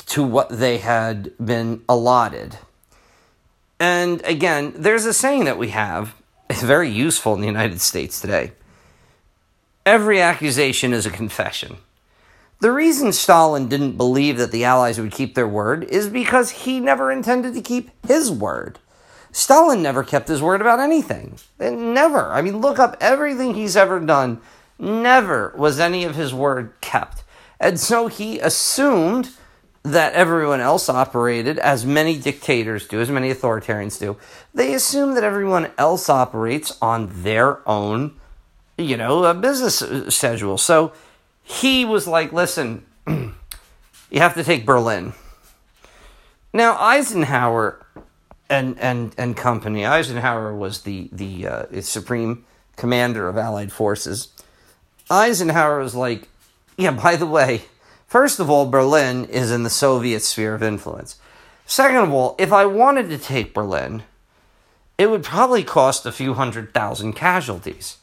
to 0.07 0.23
what 0.23 0.49
they 0.49 0.79
had 0.79 1.31
been 1.37 1.83
allotted. 1.87 2.57
And 3.79 4.21
again, 4.25 4.73
there's 4.75 5.05
a 5.05 5.13
saying 5.13 5.45
that 5.45 5.57
we 5.57 5.69
have, 5.69 6.15
it's 6.49 6.63
very 6.63 6.89
useful 6.89 7.33
in 7.35 7.41
the 7.41 7.47
United 7.47 7.79
States 7.79 8.19
today. 8.19 8.51
Every 9.85 10.19
accusation 10.19 10.93
is 10.93 11.05
a 11.05 11.11
confession. 11.11 11.77
The 12.59 12.71
reason 12.71 13.13
Stalin 13.13 13.67
didn't 13.67 13.97
believe 13.97 14.37
that 14.37 14.51
the 14.51 14.63
Allies 14.63 14.99
would 14.99 15.11
keep 15.11 15.35
their 15.35 15.47
word 15.47 15.83
is 15.83 16.09
because 16.09 16.49
he 16.49 16.79
never 16.79 17.11
intended 17.11 17.53
to 17.53 17.61
keep 17.61 17.91
his 18.07 18.31
word. 18.31 18.79
Stalin 19.31 19.83
never 19.83 20.03
kept 20.03 20.27
his 20.27 20.41
word 20.41 20.61
about 20.61 20.79
anything. 20.79 21.37
Never. 21.59 22.31
I 22.31 22.41
mean, 22.41 22.61
look 22.61 22.79
up 22.79 22.97
everything 22.99 23.53
he's 23.53 23.75
ever 23.75 23.99
done. 23.99 24.41
Never 24.79 25.53
was 25.55 25.79
any 25.79 26.03
of 26.03 26.15
his 26.15 26.33
word 26.33 26.73
kept. 26.81 27.23
And 27.59 27.79
so 27.79 28.07
he 28.07 28.39
assumed 28.39 29.29
that 29.83 30.13
everyone 30.13 30.61
else 30.61 30.89
operated 30.89 31.59
as 31.59 31.85
many 31.85 32.17
dictators 32.17 32.87
do, 32.87 32.99
as 32.99 33.11
many 33.11 33.31
authoritarians 33.31 33.99
do. 33.99 34.17
They 34.53 34.73
assume 34.73 35.13
that 35.13 35.23
everyone 35.23 35.69
else 35.77 36.09
operates 36.09 36.75
on 36.81 37.09
their 37.21 37.67
own, 37.69 38.19
you 38.77 38.97
know, 38.97 39.23
a 39.23 39.33
business 39.33 39.83
schedule. 40.13 40.57
So 40.57 40.93
he 41.43 41.85
was 41.85 42.07
like, 42.07 42.33
listen, 42.33 42.85
you 43.07 43.33
have 44.13 44.35
to 44.35 44.43
take 44.43 44.65
Berlin. 44.65 45.13
Now, 46.53 46.77
Eisenhower 46.79 47.85
and, 48.49 48.79
and, 48.79 49.13
and 49.17 49.35
company, 49.35 49.85
Eisenhower 49.85 50.55
was 50.55 50.81
the, 50.81 51.09
the 51.11 51.47
uh, 51.47 51.81
supreme 51.81 52.45
commander 52.75 53.27
of 53.27 53.37
Allied 53.37 53.71
forces. 53.71 54.29
Eisenhower 55.09 55.79
was 55.79 55.95
like, 55.95 56.27
yeah, 56.77 56.91
by 56.91 57.15
the 57.15 57.25
way, 57.25 57.63
first 58.07 58.39
of 58.39 58.49
all, 58.49 58.69
Berlin 58.69 59.25
is 59.25 59.51
in 59.51 59.63
the 59.63 59.69
Soviet 59.69 60.21
sphere 60.21 60.55
of 60.55 60.63
influence. 60.63 61.17
Second 61.65 61.97
of 61.97 62.13
all, 62.13 62.35
if 62.37 62.51
I 62.51 62.65
wanted 62.65 63.09
to 63.09 63.17
take 63.17 63.53
Berlin, 63.53 64.03
it 64.97 65.09
would 65.09 65.23
probably 65.23 65.63
cost 65.63 66.05
a 66.05 66.11
few 66.11 66.33
hundred 66.33 66.73
thousand 66.73 67.13
casualties. 67.13 67.97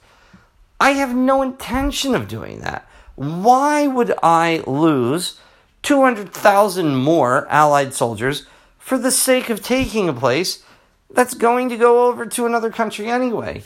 I 0.83 0.95
have 0.95 1.15
no 1.15 1.43
intention 1.43 2.13
of 2.17 2.27
doing 2.27 2.59
that. 2.63 2.89
Why 3.15 3.87
would 3.87 4.13
I 4.21 4.65
lose 4.67 5.39
200,000 5.83 6.97
more 6.97 7.47
Allied 7.49 7.95
soldiers 7.95 8.47
for 8.79 8.99
the 8.99 9.13
sake 9.13 9.49
of 9.49 9.63
taking 9.63 10.09
a 10.09 10.13
place 10.13 10.65
that's 11.09 11.35
going 11.35 11.69
to 11.69 11.77
go 11.77 12.09
over 12.09 12.27
to 12.27 12.47
another 12.47 12.69
country 12.69 13.07
anyway? 13.07 13.63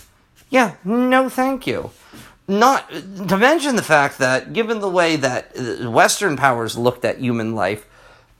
Yeah, 0.50 0.74
no 0.84 1.30
thank 1.30 1.66
you. 1.66 1.90
Not 2.46 2.90
to 2.90 3.38
mention 3.38 3.76
the 3.76 3.82
fact 3.82 4.18
that, 4.18 4.52
given 4.52 4.80
the 4.80 4.90
way 4.90 5.16
that 5.16 5.56
Western 5.90 6.36
powers 6.36 6.76
looked 6.76 7.06
at 7.06 7.18
human 7.18 7.54
life, 7.54 7.86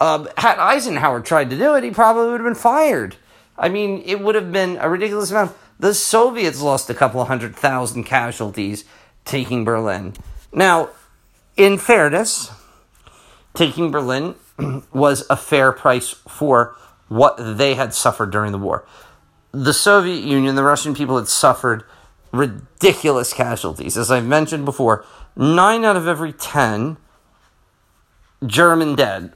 uh, 0.02 0.26
had 0.36 0.58
Eisenhower 0.58 1.22
tried 1.22 1.48
to 1.48 1.56
do 1.56 1.74
it, 1.76 1.82
he 1.82 1.92
probably 1.92 2.30
would 2.30 2.40
have 2.42 2.46
been 2.46 2.54
fired. 2.54 3.16
I 3.56 3.70
mean, 3.70 4.02
it 4.04 4.20
would 4.20 4.34
have 4.34 4.52
been 4.52 4.76
a 4.76 4.90
ridiculous 4.90 5.30
amount. 5.30 5.56
The 5.78 5.94
Soviets 5.94 6.60
lost 6.60 6.88
a 6.88 6.94
couple 6.94 7.20
of 7.20 7.28
hundred 7.28 7.54
thousand 7.54 8.04
casualties 8.04 8.84
taking 9.24 9.64
Berlin. 9.64 10.14
Now, 10.52 10.90
in 11.56 11.78
fairness, 11.78 12.50
taking 13.54 13.90
Berlin 13.90 14.36
was 14.92 15.26
a 15.28 15.36
fair 15.36 15.72
price 15.72 16.10
for 16.10 16.76
what 17.08 17.36
they 17.38 17.74
had 17.74 17.94
suffered 17.94 18.30
during 18.30 18.52
the 18.52 18.58
war. 18.58 18.86
The 19.52 19.72
Soviet 19.72 20.24
Union, 20.24 20.54
the 20.54 20.62
Russian 20.62 20.94
people 20.94 21.16
had 21.16 21.28
suffered 21.28 21.84
ridiculous 22.32 23.32
casualties. 23.32 23.96
As 23.96 24.10
I've 24.10 24.26
mentioned 24.26 24.64
before, 24.64 25.04
nine 25.34 25.84
out 25.84 25.96
of 25.96 26.06
every 26.06 26.32
ten 26.32 26.96
German 28.44 28.94
dead 28.94 29.32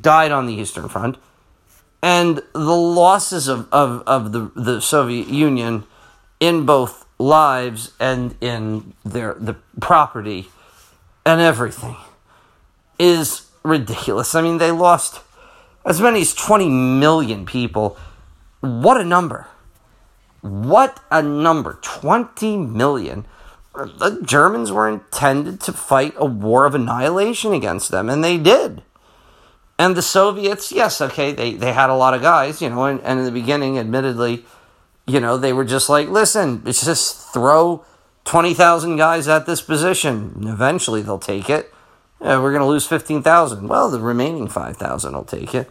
died 0.00 0.32
on 0.32 0.46
the 0.46 0.54
Eastern 0.54 0.88
Front. 0.88 1.16
And 2.02 2.42
the 2.52 2.76
losses 2.76 3.46
of, 3.48 3.68
of, 3.72 4.02
of 4.06 4.32
the, 4.32 4.50
the 4.54 4.80
Soviet 4.80 5.28
Union 5.28 5.84
in 6.38 6.64
both 6.64 7.06
lives 7.18 7.92
and 8.00 8.34
in 8.40 8.94
their 9.04 9.34
the 9.34 9.54
property 9.78 10.48
and 11.26 11.40
everything 11.40 11.96
is 12.98 13.50
ridiculous. 13.62 14.34
I 14.34 14.42
mean, 14.42 14.58
they 14.58 14.70
lost 14.70 15.20
as 15.84 16.00
many 16.00 16.22
as 16.22 16.34
20 16.34 16.68
million 16.68 17.46
people. 17.46 17.96
What 18.60 19.00
a 19.00 19.04
number! 19.04 19.46
What 20.40 21.00
a 21.10 21.22
number! 21.22 21.78
20 21.82 22.56
million. 22.56 23.26
The 23.74 24.20
Germans 24.22 24.72
were 24.72 24.88
intended 24.88 25.60
to 25.60 25.72
fight 25.72 26.14
a 26.16 26.24
war 26.24 26.64
of 26.64 26.74
annihilation 26.74 27.52
against 27.52 27.90
them, 27.90 28.08
and 28.08 28.24
they 28.24 28.36
did. 28.36 28.82
And 29.80 29.96
the 29.96 30.02
Soviets, 30.02 30.70
yes, 30.72 31.00
okay, 31.00 31.32
they, 31.32 31.54
they 31.54 31.72
had 31.72 31.88
a 31.88 31.94
lot 31.94 32.12
of 32.12 32.20
guys, 32.20 32.60
you 32.60 32.68
know, 32.68 32.84
and, 32.84 33.00
and 33.00 33.18
in 33.18 33.24
the 33.24 33.32
beginning, 33.32 33.78
admittedly, 33.78 34.44
you 35.06 35.20
know, 35.20 35.38
they 35.38 35.54
were 35.54 35.64
just 35.64 35.88
like, 35.88 36.10
listen, 36.10 36.62
it's 36.66 36.84
just 36.84 37.32
throw 37.32 37.82
20,000 38.26 38.96
guys 38.96 39.26
at 39.26 39.46
this 39.46 39.62
position. 39.62 40.34
Eventually 40.46 41.00
they'll 41.00 41.18
take 41.18 41.48
it. 41.48 41.72
Yeah, 42.20 42.42
we're 42.42 42.50
going 42.50 42.60
to 42.60 42.66
lose 42.66 42.86
15,000. 42.86 43.68
Well, 43.68 43.90
the 43.90 44.00
remaining 44.00 44.48
5,000 44.48 45.14
will 45.14 45.24
take 45.24 45.54
it. 45.54 45.70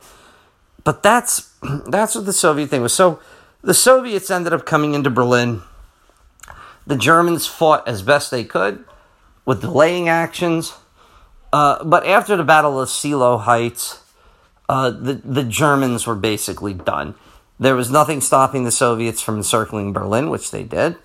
But 0.84 1.04
that's 1.04 1.54
that's 1.88 2.16
what 2.16 2.26
the 2.26 2.34
Soviet 2.34 2.72
thing 2.72 2.82
was. 2.82 2.96
So 2.96 3.20
the 3.62 3.76
Soviets 3.76 4.32
ended 4.32 4.54
up 4.54 4.66
coming 4.66 4.96
into 4.96 5.12
Berlin. 5.12 5.62
The 6.88 6.98
Germans 6.98 7.46
fought 7.46 7.88
as 7.88 8.02
best 8.02 8.32
they 8.32 8.44
could 8.44 8.84
with 9.46 9.62
delaying 9.62 10.10
actions. 10.10 10.74
Uh, 11.52 11.84
but 11.84 12.06
after 12.06 12.36
the 12.36 12.44
Battle 12.44 12.80
of 12.80 12.90
Seelow 12.90 13.42
Heights, 13.42 14.02
uh, 14.68 14.92
the, 14.92 15.14
the 15.14 15.44
Germans 15.44 16.06
were 16.06 16.16
basically 16.16 16.74
done. 16.74 17.16
There 17.60 17.76
was 17.76 17.92
nothing 17.92 18.22
stopping 18.22 18.64
the 18.64 18.72
Soviets 18.72 19.22
from 19.22 19.38
encircling 19.38 19.92
Berlin, 19.92 20.30
which 20.30 20.52
they 20.52 20.64
did. 20.64 20.98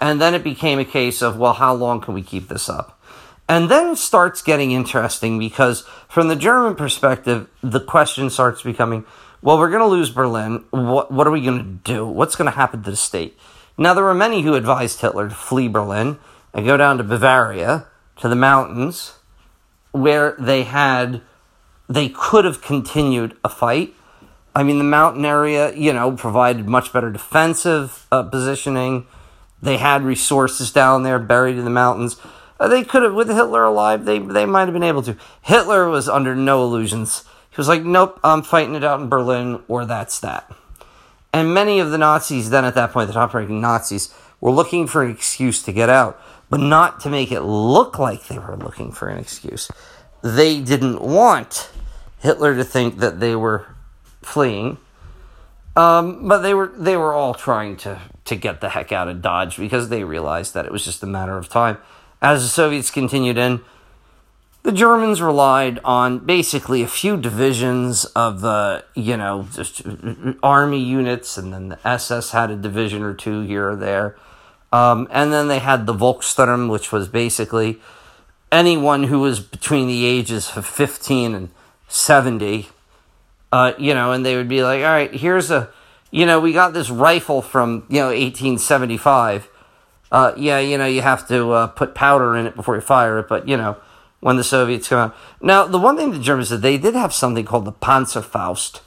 And 0.00 0.20
then 0.20 0.34
it 0.34 0.44
became 0.44 0.78
a 0.78 0.84
case 0.84 1.22
of, 1.22 1.38
well, 1.38 1.54
how 1.54 1.74
long 1.74 2.00
can 2.00 2.14
we 2.14 2.22
keep 2.22 2.48
this 2.48 2.68
up? 2.68 3.00
And 3.48 3.70
then 3.70 3.96
starts 3.96 4.42
getting 4.42 4.70
interesting 4.70 5.38
because, 5.38 5.82
from 6.08 6.28
the 6.28 6.36
German 6.36 6.74
perspective, 6.74 7.48
the 7.62 7.80
question 7.80 8.30
starts 8.30 8.62
becoming, 8.62 9.04
well, 9.40 9.58
we're 9.58 9.70
going 9.70 9.80
to 9.80 9.86
lose 9.86 10.10
Berlin. 10.10 10.64
What, 10.70 11.10
what 11.10 11.26
are 11.26 11.30
we 11.30 11.42
going 11.42 11.58
to 11.58 11.92
do? 11.92 12.06
What's 12.06 12.36
going 12.36 12.50
to 12.50 12.56
happen 12.56 12.82
to 12.82 12.90
the 12.90 12.96
state? 12.96 13.36
Now, 13.76 13.94
there 13.94 14.04
were 14.04 14.14
many 14.14 14.42
who 14.42 14.54
advised 14.54 15.00
Hitler 15.00 15.28
to 15.28 15.34
flee 15.34 15.68
Berlin 15.68 16.18
and 16.54 16.66
go 16.66 16.76
down 16.76 16.98
to 16.98 17.04
Bavaria, 17.04 17.86
to 18.18 18.28
the 18.28 18.36
mountains, 18.36 19.14
where 19.92 20.34
they 20.38 20.64
had, 20.64 21.20
they 21.88 22.08
could 22.08 22.44
have 22.44 22.60
continued 22.60 23.36
a 23.44 23.48
fight 23.48 23.94
I 24.54 24.62
mean, 24.62 24.78
the 24.78 24.84
mountain 24.84 25.24
area, 25.24 25.74
you 25.74 25.92
know, 25.92 26.12
provided 26.12 26.68
much 26.68 26.92
better 26.92 27.10
defensive 27.10 28.06
uh, 28.12 28.22
positioning. 28.24 29.06
They 29.62 29.78
had 29.78 30.02
resources 30.02 30.70
down 30.70 31.04
there 31.04 31.18
buried 31.18 31.56
in 31.56 31.64
the 31.64 31.70
mountains. 31.70 32.18
Uh, 32.60 32.68
they 32.68 32.84
could 32.84 33.02
have, 33.02 33.14
with 33.14 33.28
Hitler 33.28 33.64
alive, 33.64 34.04
they, 34.04 34.18
they 34.18 34.44
might 34.44 34.64
have 34.64 34.74
been 34.74 34.82
able 34.82 35.02
to. 35.02 35.16
Hitler 35.40 35.88
was 35.88 36.08
under 36.08 36.36
no 36.36 36.64
illusions. 36.64 37.24
He 37.50 37.56
was 37.56 37.68
like, 37.68 37.82
nope, 37.82 38.20
I'm 38.22 38.42
fighting 38.42 38.74
it 38.74 38.84
out 38.84 39.00
in 39.00 39.08
Berlin, 39.08 39.62
or 39.68 39.86
that's 39.86 40.20
that. 40.20 40.50
And 41.32 41.54
many 41.54 41.80
of 41.80 41.90
the 41.90 41.98
Nazis, 41.98 42.50
then 42.50 42.64
at 42.66 42.74
that 42.74 42.92
point, 42.92 43.06
the 43.06 43.14
top 43.14 43.32
ranking 43.32 43.60
Nazis, 43.60 44.14
were 44.40 44.50
looking 44.50 44.86
for 44.86 45.02
an 45.02 45.10
excuse 45.10 45.62
to 45.62 45.72
get 45.72 45.88
out, 45.88 46.20
but 46.52 46.60
not 46.60 47.00
to 47.00 47.08
make 47.08 47.32
it 47.32 47.40
look 47.40 47.98
like 47.98 48.28
they 48.28 48.38
were 48.38 48.58
looking 48.58 48.92
for 48.92 49.08
an 49.08 49.16
excuse. 49.16 49.70
They 50.20 50.60
didn't 50.60 51.00
want 51.00 51.70
Hitler 52.20 52.54
to 52.56 52.62
think 52.62 52.98
that 52.98 53.20
they 53.20 53.34
were 53.34 53.74
fleeing. 54.20 54.76
Um, 55.74 56.28
but 56.28 56.40
they 56.40 56.52
were 56.52 56.66
they 56.76 56.98
were 56.98 57.14
all 57.14 57.32
trying 57.32 57.78
to 57.78 57.98
to 58.26 58.36
get 58.36 58.60
the 58.60 58.68
heck 58.68 58.92
out 58.92 59.08
of 59.08 59.22
Dodge 59.22 59.56
because 59.56 59.88
they 59.88 60.04
realized 60.04 60.52
that 60.52 60.66
it 60.66 60.72
was 60.72 60.84
just 60.84 61.02
a 61.02 61.06
matter 61.06 61.38
of 61.38 61.48
time. 61.48 61.78
As 62.20 62.42
the 62.42 62.48
Soviets 62.50 62.90
continued 62.90 63.38
in, 63.38 63.62
the 64.62 64.72
Germans 64.72 65.22
relied 65.22 65.78
on 65.86 66.18
basically 66.18 66.82
a 66.82 66.86
few 66.86 67.16
divisions 67.16 68.04
of 68.04 68.42
the, 68.42 68.84
you 68.94 69.16
know, 69.16 69.48
just 69.54 69.86
uh, 69.86 69.90
uh, 69.90 70.14
uh, 70.26 70.32
army 70.42 70.80
units, 70.80 71.38
and 71.38 71.50
then 71.50 71.70
the 71.70 71.88
SS 71.88 72.32
had 72.32 72.50
a 72.50 72.56
division 72.56 73.02
or 73.02 73.14
two 73.14 73.40
here 73.40 73.70
or 73.70 73.76
there. 73.76 74.16
Um, 74.72 75.06
and 75.10 75.32
then 75.32 75.48
they 75.48 75.58
had 75.58 75.86
the 75.86 75.94
Volkssturm, 75.94 76.70
which 76.70 76.90
was 76.90 77.06
basically 77.06 77.78
anyone 78.50 79.04
who 79.04 79.20
was 79.20 79.38
between 79.40 79.86
the 79.86 80.04
ages 80.06 80.56
of 80.56 80.66
15 80.66 81.34
and 81.34 81.50
70. 81.88 82.68
Uh, 83.52 83.74
you 83.78 83.92
know, 83.92 84.12
and 84.12 84.24
they 84.24 84.34
would 84.34 84.48
be 84.48 84.62
like, 84.62 84.80
all 84.80 84.90
right, 84.90 85.14
here's 85.14 85.50
a, 85.50 85.68
you 86.10 86.24
know, 86.24 86.40
we 86.40 86.54
got 86.54 86.72
this 86.72 86.88
rifle 86.88 87.42
from, 87.42 87.84
you 87.90 87.98
know, 87.98 88.06
1875. 88.06 89.48
Uh, 90.10 90.32
yeah, 90.36 90.58
you 90.58 90.78
know, 90.78 90.86
you 90.86 91.02
have 91.02 91.28
to 91.28 91.52
uh, 91.52 91.66
put 91.66 91.94
powder 91.94 92.34
in 92.36 92.46
it 92.46 92.56
before 92.56 92.74
you 92.74 92.80
fire 92.80 93.18
it, 93.18 93.28
but, 93.28 93.46
you 93.46 93.56
know, 93.56 93.76
when 94.20 94.36
the 94.36 94.44
Soviets 94.44 94.88
come 94.88 94.98
out. 94.98 95.16
Now, 95.40 95.66
the 95.66 95.78
one 95.78 95.96
thing 95.96 96.12
the 96.12 96.18
Germans 96.18 96.48
did, 96.48 96.62
they 96.62 96.78
did 96.78 96.94
have 96.94 97.12
something 97.12 97.44
called 97.44 97.64
the 97.64 97.72
Panzerfaust. 97.72 98.80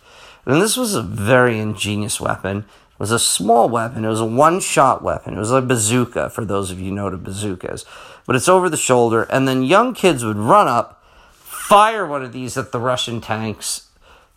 And 0.45 0.61
this 0.61 0.77
was 0.77 0.95
a 0.95 1.01
very 1.01 1.59
ingenious 1.59 2.21
weapon. 2.21 2.65
It 2.95 2.99
was 2.99 3.11
a 3.11 3.19
small 3.19 3.69
weapon. 3.69 4.05
It 4.05 4.09
was 4.09 4.21
a 4.21 4.25
one-shot 4.25 5.03
weapon. 5.03 5.35
It 5.35 5.39
was 5.39 5.51
a 5.51 5.61
bazooka, 5.61 6.29
for 6.29 6.45
those 6.45 6.71
of 6.71 6.79
you 6.79 6.91
know 6.91 7.05
what 7.05 7.13
a 7.13 7.17
bazooka 7.17 7.71
is. 7.71 7.85
But 8.25 8.35
it's 8.35 8.49
over 8.49 8.69
the 8.69 8.77
shoulder, 8.77 9.23
and 9.23 9.47
then 9.47 9.63
young 9.63 9.93
kids 9.93 10.23
would 10.23 10.37
run 10.37 10.67
up, 10.67 11.03
fire 11.31 12.05
one 12.05 12.23
of 12.23 12.31
these 12.31 12.57
at 12.57 12.71
the 12.71 12.79
Russian 12.79 13.21
tanks, 13.21 13.89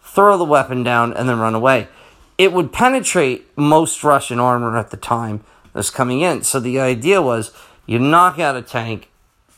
throw 0.03 0.37
the 0.37 0.45
weapon 0.45 0.83
down, 0.83 1.13
and 1.13 1.29
then 1.29 1.39
run 1.39 1.55
away. 1.55 1.89
It 2.37 2.53
would 2.53 2.73
penetrate 2.73 3.57
most 3.57 4.05
Russian 4.05 4.39
armor 4.39 4.77
at 4.77 4.91
the 4.91 4.97
time 4.97 5.39
that 5.73 5.75
was 5.75 5.91
coming 5.91 6.21
in. 6.21 6.43
So 6.43 6.61
the 6.61 6.81
idea 6.81 7.23
was 7.23 7.53
you 7.87 7.99
knock 7.99 8.39
out 8.39 8.57
a 8.57 8.63
tank 8.63 9.09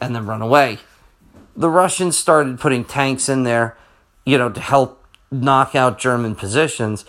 and 0.01 0.15
then 0.15 0.27
run 0.27 0.43
away 0.43 0.79
the 1.57 1.71
Russians 1.71 2.17
started 2.17 2.59
putting 2.59 2.85
tanks 2.85 3.29
in 3.29 3.43
there, 3.43 3.77
you 4.25 4.39
know, 4.39 4.49
to 4.49 4.61
help 4.61 5.05
knock 5.31 5.75
out 5.75 5.99
German 5.99 6.35
positions. 6.35 7.05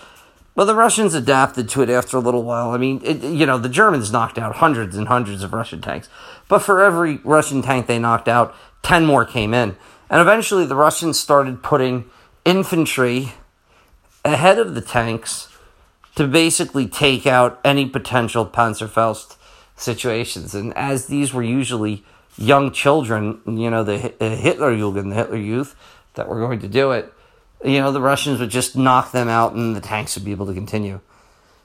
But 0.54 0.66
the 0.66 0.76
Russians 0.76 1.14
adapted 1.14 1.70
to 1.70 1.82
it 1.82 1.90
after 1.90 2.18
a 2.18 2.22
little 2.22 2.44
while. 2.44 2.72
I 2.72 2.78
mean, 2.78 3.02
it, 3.04 3.24
you 3.24 3.46
know, 3.46 3.58
the 3.58 3.70
Germans 3.70 4.12
knocked 4.12 4.38
out 4.38 4.58
hundreds 4.58 4.98
and 4.98 5.08
hundreds 5.08 5.44
of 5.44 5.54
Russian 5.54 5.82
tanks. 5.82 6.10
But 6.50 6.60
for 6.60 6.82
every 6.82 7.18
Russian 7.24 7.62
tank 7.62 7.88
they 7.88 8.00
knocked 8.00 8.28
out, 8.28 8.54
10 8.84 9.06
more 9.06 9.26
came 9.26 9.54
in. 9.54 9.78
And 10.10 10.20
eventually 10.20 10.66
the 10.66 10.76
Russians 10.76 11.20
started 11.20 11.64
putting 11.64 12.10
infantry 12.44 13.34
ahead 14.26 14.60
of 14.60 14.76
the 14.76 14.82
tanks 14.82 15.48
to 16.16 16.28
basically 16.28 16.88
take 16.88 17.26
out 17.26 17.60
any 17.64 17.86
potential 17.86 18.46
Panzerfaust 18.46 19.38
situations. 19.78 20.54
And 20.54 20.74
as 20.76 21.08
these 21.08 21.34
were 21.34 21.44
usually 21.44 22.04
young 22.38 22.72
children, 22.72 23.42
you 23.46 23.70
know, 23.70 23.84
the 23.84 23.98
Hitler 23.98 24.76
Jugend, 24.76 25.10
the 25.10 25.16
Hitler 25.16 25.38
Youth, 25.38 25.76
that 26.16 26.28
were 26.28 26.40
going 26.40 26.60
to 26.60 26.68
do 26.68 26.92
it, 26.92 27.14
you 27.64 27.80
know, 27.80 27.92
the 27.92 28.02
Russians 28.02 28.40
would 28.40 28.50
just 28.50 28.76
knock 28.76 29.12
them 29.12 29.28
out 29.28 29.54
and 29.54 29.76
the 29.76 29.82
tanks 29.82 30.16
would 30.16 30.26
be 30.26 30.32
able 30.32 30.48
to 30.48 30.54
continue. 30.54 31.00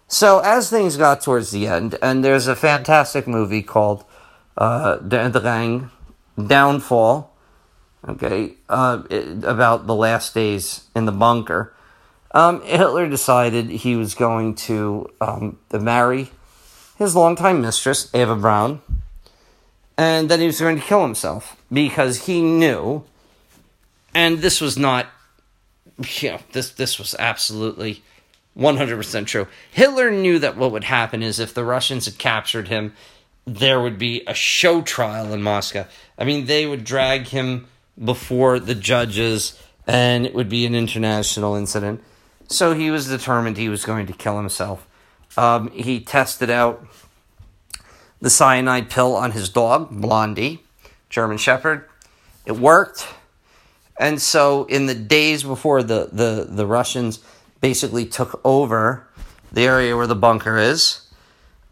So 0.08 0.38
as 0.38 0.70
things 0.70 0.96
got 0.96 1.20
towards 1.20 1.50
the 1.50 1.66
end, 1.66 1.98
and 2.00 2.24
there's 2.24 2.46
a 2.46 2.54
fantastic 2.54 3.26
movie 3.26 3.62
called 3.62 4.04
uh, 4.56 4.96
Der 4.96 5.28
Untergang, 5.28 5.90
Downfall, 6.38 7.32
okay, 8.08 8.54
uh, 8.68 9.02
it, 9.10 9.44
about 9.44 9.86
the 9.86 9.94
last 9.94 10.34
days 10.34 10.84
in 10.94 11.06
the 11.06 11.12
bunker. 11.12 11.72
Um, 12.32 12.62
Hitler 12.62 13.08
decided 13.08 13.70
he 13.70 13.96
was 13.96 14.14
going 14.14 14.54
to 14.56 15.10
um, 15.20 15.58
marry 15.72 16.30
his 16.98 17.16
longtime 17.16 17.60
mistress, 17.60 18.10
Eva 18.14 18.36
Braun, 18.36 18.82
and 19.96 20.28
that 20.28 20.40
he 20.40 20.46
was 20.46 20.60
going 20.60 20.76
to 20.76 20.82
kill 20.82 21.02
himself 21.02 21.56
because 21.72 22.26
he 22.26 22.42
knew, 22.42 23.04
and 24.14 24.38
this 24.38 24.60
was 24.60 24.76
not, 24.76 25.06
know, 25.98 26.38
this 26.52 26.70
this 26.70 26.98
was 26.98 27.14
absolutely 27.18 28.02
100% 28.58 29.26
true. 29.26 29.46
Hitler 29.70 30.10
knew 30.10 30.38
that 30.38 30.56
what 30.56 30.72
would 30.72 30.84
happen 30.84 31.22
is 31.22 31.38
if 31.38 31.52
the 31.52 31.64
Russians 31.64 32.06
had 32.06 32.18
captured 32.18 32.68
him, 32.68 32.94
there 33.44 33.80
would 33.80 33.98
be 33.98 34.22
a 34.26 34.34
show 34.34 34.82
trial 34.82 35.32
in 35.32 35.42
Moscow. 35.42 35.86
I 36.18 36.24
mean, 36.24 36.46
they 36.46 36.66
would 36.66 36.84
drag 36.84 37.28
him 37.28 37.68
before 38.02 38.58
the 38.58 38.74
judges, 38.74 39.60
and 39.86 40.26
it 40.26 40.34
would 40.34 40.48
be 40.48 40.66
an 40.66 40.74
international 40.74 41.54
incident. 41.54 42.02
So 42.48 42.74
he 42.74 42.90
was 42.90 43.08
determined 43.08 43.56
he 43.56 43.68
was 43.68 43.84
going 43.84 44.06
to 44.06 44.12
kill 44.12 44.36
himself. 44.36 44.86
Um, 45.36 45.70
he 45.70 46.00
tested 46.00 46.50
out 46.50 46.86
the 48.20 48.30
cyanide 48.30 48.88
pill 48.90 49.14
on 49.14 49.32
his 49.32 49.48
dog, 49.48 49.90
Blondie, 49.90 50.62
German 51.10 51.38
Shepherd. 51.38 51.88
It 52.46 52.52
worked. 52.52 53.06
And 53.98 54.20
so, 54.20 54.64
in 54.64 54.86
the 54.86 54.94
days 54.94 55.42
before 55.42 55.82
the, 55.82 56.10
the, 56.12 56.46
the 56.48 56.66
Russians 56.66 57.20
basically 57.60 58.04
took 58.04 58.40
over 58.44 59.08
the 59.52 59.62
area 59.62 59.96
where 59.96 60.06
the 60.06 60.14
bunker 60.14 60.58
is, 60.58 61.08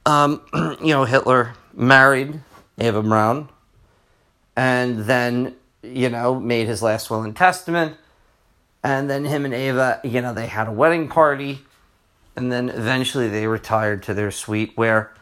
um, 0.07 0.41
you 0.55 0.89
know, 0.89 1.05
Hitler 1.05 1.55
married 1.75 2.41
Eva 2.79 3.03
Braun 3.03 3.49
and 4.57 5.05
then, 5.05 5.55
you 5.83 6.09
know, 6.09 6.41
made 6.41 6.67
his 6.67 6.83
last 6.83 7.11
will 7.11 7.23
and 7.23 7.37
testament. 7.37 7.97
And 8.83 9.09
then 9.09 9.25
him 9.25 9.45
and 9.45 9.55
Eva, 9.55 10.01
you 10.05 10.21
know, 10.21 10.35
they 10.35 10.47
had 10.47 10.69
a 10.69 10.73
wedding 10.73 11.09
party. 11.09 11.61
And 12.37 12.53
then 12.53 12.69
eventually 12.69 13.29
they 13.29 13.47
retired 13.47 14.03
to 14.05 14.15
their 14.15 14.31
suite 14.31 14.73
where 14.75 15.13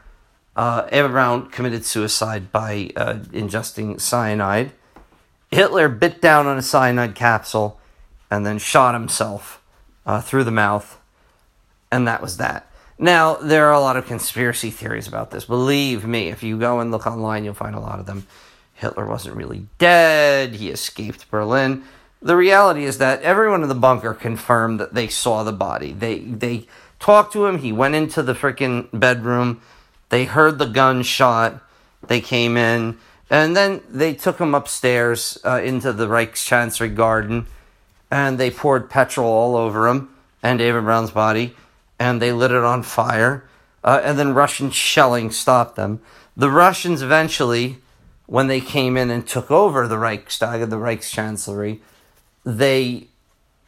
uh, 0.57 0.88
Eva 0.93 1.09
Braun 1.09 1.49
committed 1.51 1.85
suicide 1.85 2.51
by 2.51 2.91
uh, 2.97 3.15
ingesting 3.33 4.01
cyanide. 4.01 4.73
Hitler 5.53 5.88
bit 5.88 6.21
down 6.21 6.47
on 6.47 6.59
a 6.59 6.62
cyanide 6.62 7.15
capsule 7.15 7.79
and 8.31 8.45
then 8.45 8.59
shot 8.59 8.95
himself 8.95 9.62
uh, 10.05 10.21
through 10.21 10.45
the 10.45 10.51
mouth, 10.51 10.99
and 11.93 12.09
that 12.09 12.21
was 12.21 12.38
that. 12.38 12.67
Now, 12.99 13.35
there 13.35 13.67
are 13.67 13.73
a 13.73 13.81
lot 13.81 13.97
of 13.97 14.07
conspiracy 14.07 14.71
theories 14.71 15.07
about 15.07 15.31
this. 15.31 15.45
Believe 15.45 16.05
me, 16.05 16.29
if 16.29 16.43
you 16.43 16.59
go 16.59 16.81
and 16.81 16.91
look 16.91 17.07
online, 17.07 17.45
you'll 17.45 17.55
find 17.55 17.75
a 17.75 17.81
lot 17.81 18.01
of 18.01 18.07
them. 18.07 18.27
Hitler 18.75 19.07
wasn't 19.07 19.37
really 19.37 19.67
dead, 19.79 20.55
he 20.55 20.71
escaped 20.71 21.31
Berlin. 21.31 21.85
The 22.21 22.37
reality 22.37 22.85
is 22.85 22.99
that 22.99 23.23
everyone 23.23 23.62
in 23.62 23.69
the 23.69 23.75
bunker 23.75 24.15
confirmed 24.15 24.81
that 24.81 24.95
they 24.95 25.09
saw 25.09 25.45
the 25.45 25.53
body. 25.53 25.93
They 25.93 26.21
they 26.21 26.67
talked 26.99 27.33
to 27.35 27.47
him, 27.47 27.59
he 27.59 27.73
went 27.73 27.95
into 27.95 28.23
the 28.23 28.35
freaking 28.35 28.88
bedroom 28.93 29.61
they 30.12 30.27
heard 30.27 30.59
the 30.59 30.67
gunshot. 30.67 31.59
They 32.07 32.21
came 32.21 32.59
in. 32.59 32.99
And 33.33 33.57
then 33.57 33.81
they 33.88 34.12
took 34.12 34.38
him 34.38 34.55
upstairs 34.55 35.38
uh, 35.42 35.62
into 35.64 35.90
the 35.95 36.07
Reichschancellery 36.07 36.95
garden 36.95 37.47
and 38.11 38.37
they 38.37 38.51
poured 38.51 38.90
petrol 38.90 39.27
all 39.27 39.57
over 39.57 39.88
him 39.88 40.14
and 40.42 40.61
Eva 40.61 40.83
Braun's 40.83 41.12
body 41.12 41.57
and 41.99 42.21
they 42.21 42.31
lit 42.31 42.51
it 42.51 42.62
on 42.62 42.83
fire. 42.83 43.49
Uh, 43.83 44.03
and 44.05 44.18
then 44.18 44.35
Russian 44.35 44.71
shelling 44.71 45.31
stopped 45.31 45.77
them. 45.77 46.03
The 46.37 46.51
Russians 46.51 47.01
eventually, 47.01 47.79
when 48.27 48.49
they 48.49 48.61
came 48.61 48.99
in 48.99 49.11
and 49.11 49.27
took 49.27 49.51
over 49.51 49.88
the 49.88 49.97
Reichstag 49.97 50.61
and 50.61 50.71
the 50.71 50.77
Reichschancellery, 50.77 51.81
they 52.45 53.07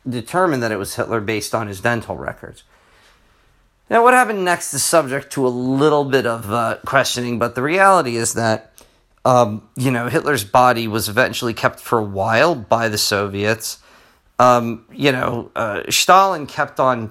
determined 0.07 0.63
that 0.63 0.73
it 0.73 0.79
was 0.79 0.97
Hitler 0.97 1.23
based 1.23 1.55
on 1.55 1.69
his 1.69 1.81
dental 1.81 2.19
records. 2.19 2.65
Now, 3.89 4.03
what 4.03 4.13
happened 4.13 4.45
next 4.45 4.75
is 4.75 4.83
subject 4.83 5.33
to 5.33 5.47
a 5.47 5.49
little 5.49 6.05
bit 6.05 6.27
of 6.27 6.53
uh, 6.53 6.79
questioning, 6.85 7.39
but 7.39 7.55
the 7.55 7.63
reality 7.63 8.17
is 8.17 8.35
that, 8.35 8.74
um, 9.25 9.69
you 9.77 9.91
know, 9.91 10.09
Hitler's 10.09 10.45
body 10.45 10.87
was 10.87 11.09
eventually 11.09 11.55
kept 11.55 11.81
for 11.81 11.99
a 11.99 12.05
while 12.05 12.55
by 12.55 12.89
the 12.89 12.99
Soviets. 12.99 13.79
Um, 14.39 14.85
you 14.93 15.13
know, 15.13 15.51
uh, 15.55 15.83
Stalin 15.91 16.47
kept 16.47 16.81
on 16.81 17.11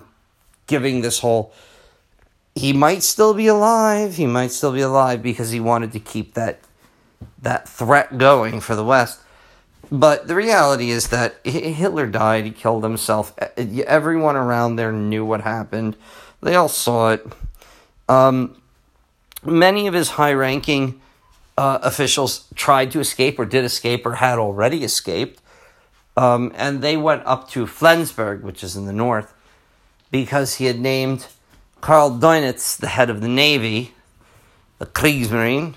giving 0.68 1.02
this 1.02 1.20
whole 1.20 1.54
he 2.56 2.74
might 2.74 3.04
still 3.04 3.34
be 3.34 3.48
alive, 3.48 4.16
he 4.16 4.28
might 4.28 4.52
still 4.52 4.72
be 4.72 4.82
alive 4.82 5.24
because 5.24 5.52
he 5.52 5.60
wanted 5.60 5.92
to 5.94 6.00
keep 6.00 6.34
that 6.36 6.60
that 7.42 7.68
threat 7.68 8.18
going 8.18 8.62
for 8.62 8.76
the 8.76 8.84
West. 8.84 9.20
But 9.92 10.28
the 10.28 10.36
reality 10.36 10.92
is 10.92 11.10
that 11.10 11.36
Hitler 11.44 12.08
died, 12.08 12.46
he 12.46 12.52
killed 12.52 12.84
himself. 12.84 13.38
Everyone 13.58 14.36
around 14.36 14.76
there 14.76 14.92
knew 14.92 15.26
what 15.26 15.42
happened. 15.42 15.98
They 16.42 16.56
all 16.56 16.70
saw 16.70 17.12
it. 17.12 17.26
Um, 18.08 18.62
many 19.44 19.88
of 19.88 19.94
his 19.94 20.10
high 20.10 20.34
ranking 20.34 21.02
uh, 21.58 21.80
officials 21.82 22.46
tried 22.56 22.92
to 22.92 23.00
escape 23.00 23.38
or 23.40 23.46
did 23.46 23.64
escape 23.66 24.06
or 24.06 24.16
had 24.16 24.40
already 24.40 24.84
escaped. 24.84 25.42
Um, 26.16 26.52
and 26.56 26.82
they 26.82 26.98
went 26.98 27.24
up 27.26 27.50
to 27.52 27.66
Flensburg, 27.66 28.44
which 28.44 28.64
is 28.64 28.76
in 28.76 28.86
the 28.86 28.94
north, 28.94 29.34
because 30.12 30.56
he 30.56 30.66
had 30.66 30.80
named 30.80 31.28
Karl 31.82 32.12
Dönitz, 32.12 32.78
the 32.78 32.88
head 32.88 33.10
of 33.10 33.22
the 33.22 33.28
Navy, 33.28 33.94
the 34.78 34.86
Kriegsmarine, 34.86 35.76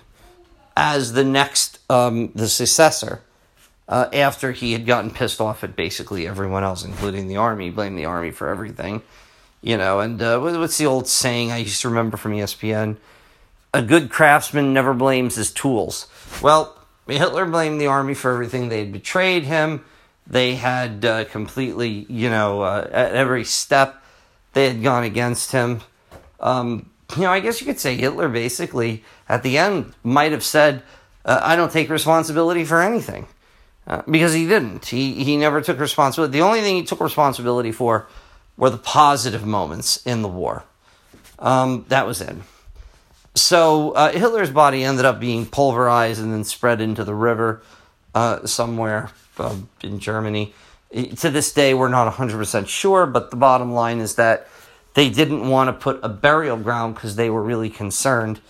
as 0.77 1.15
the 1.15 1.25
next, 1.25 1.79
um, 1.91 2.33
the 2.35 2.49
successor, 2.49 3.23
uh, 3.89 4.09
after 4.13 4.53
he 4.53 4.73
had 4.73 4.85
gotten 4.85 5.11
pissed 5.11 5.41
off 5.41 5.65
at 5.65 5.75
basically 5.75 6.27
everyone 6.27 6.65
else, 6.65 6.85
including 6.85 7.29
the 7.29 7.37
army, 7.37 7.71
blamed 7.71 7.99
the 7.99 8.05
army 8.05 8.31
for 8.31 8.49
everything, 8.49 9.03
you 9.63 9.77
know. 9.77 10.01
And 10.01 10.21
uh, 10.21 10.39
what's 10.39 10.77
the 10.77 10.87
old 10.87 11.09
saying 11.09 11.51
I 11.51 11.59
used 11.59 11.81
to 11.83 11.89
remember 11.89 12.17
from 12.17 12.33
ESPN? 12.33 12.97
A 13.77 13.83
good 13.83 14.09
craftsman 14.09 14.73
never 14.73 14.95
blames 14.95 15.35
his 15.35 15.53
tools. 15.53 16.07
Well, 16.41 16.75
Hitler 17.07 17.45
blamed 17.45 17.79
the 17.79 17.89
army 17.89 18.15
for 18.15 18.33
everything. 18.33 18.71
They 18.71 18.79
had 18.79 18.91
betrayed 18.91 19.45
him. 19.45 19.85
They 20.27 20.55
had 20.55 21.05
uh, 21.05 21.25
completely, 21.27 22.07
you 22.09 22.31
know, 22.31 22.63
uh, 22.63 22.89
at 22.91 23.13
every 23.13 23.45
step, 23.45 24.03
they 24.55 24.67
had 24.67 24.83
gone 24.83 25.05
against 25.05 25.53
him. 25.53 25.83
Um, 26.41 26.89
you 27.17 27.25
know, 27.25 27.31
I 27.31 27.41
guess 27.41 27.61
you 27.61 27.67
could 27.67 27.79
say 27.79 27.97
Hitler 27.97 28.31
basically 28.31 29.05
at 29.29 29.43
the 29.43 29.59
end 29.59 29.93
might 30.03 30.33
have 30.33 30.43
said, 30.43 30.83
uh, 31.27 31.41
I 31.43 31.55
don't 31.55 31.71
take 31.71 31.91
responsibility 31.91 32.65
for 32.65 32.81
anything. 32.81 33.27
Uh, 33.87 34.01
because 34.11 34.33
he 34.33 34.49
didn't. 34.49 34.87
He, 34.87 35.23
he 35.23 35.37
never 35.37 35.61
took 35.61 35.79
responsibility. 35.79 36.33
The 36.33 36.45
only 36.47 36.63
thing 36.63 36.77
he 36.77 36.85
took 36.85 37.01
responsibility 37.01 37.73
for 37.73 38.09
were 38.57 38.71
the 38.71 38.79
positive 38.79 39.45
moments 39.45 39.99
in 40.07 40.23
the 40.23 40.29
war. 40.29 40.65
Um, 41.39 41.85
that 41.91 42.07
was 42.07 42.23
it. 42.23 42.37
So 43.37 43.91
uh, 43.91 44.13
Hitler's 44.13 44.51
body 44.51 44.83
ended 44.83 45.05
up 45.05 45.21
being 45.21 45.45
pulverized 45.45 46.23
and 46.23 46.33
then 46.33 46.43
spread 46.43 46.81
into 46.81 47.05
the 47.05 47.15
river 47.15 47.63
uh, 48.15 48.47
somewhere 48.47 49.11
uh, 49.39 49.57
in 49.83 49.99
Germany. 49.99 50.55
To 51.17 51.29
this 51.29 51.53
day, 51.53 51.75
we're 51.75 51.91
not 51.91 52.13
100% 52.15 52.67
sure, 52.67 53.05
but 53.05 53.31
the 53.31 53.37
bottom 53.37 53.73
line 53.73 53.99
is 53.99 54.15
that 54.15 54.49
they 54.95 55.11
didn't 55.11 55.47
want 55.47 55.69
to 55.69 55.75
put 55.75 56.01
a 56.03 56.09
burial 56.09 56.57
ground 56.57 56.95
because 56.95 57.17
they 57.17 57.29
were 57.29 57.43
really 57.43 57.69
concerned 57.69 58.41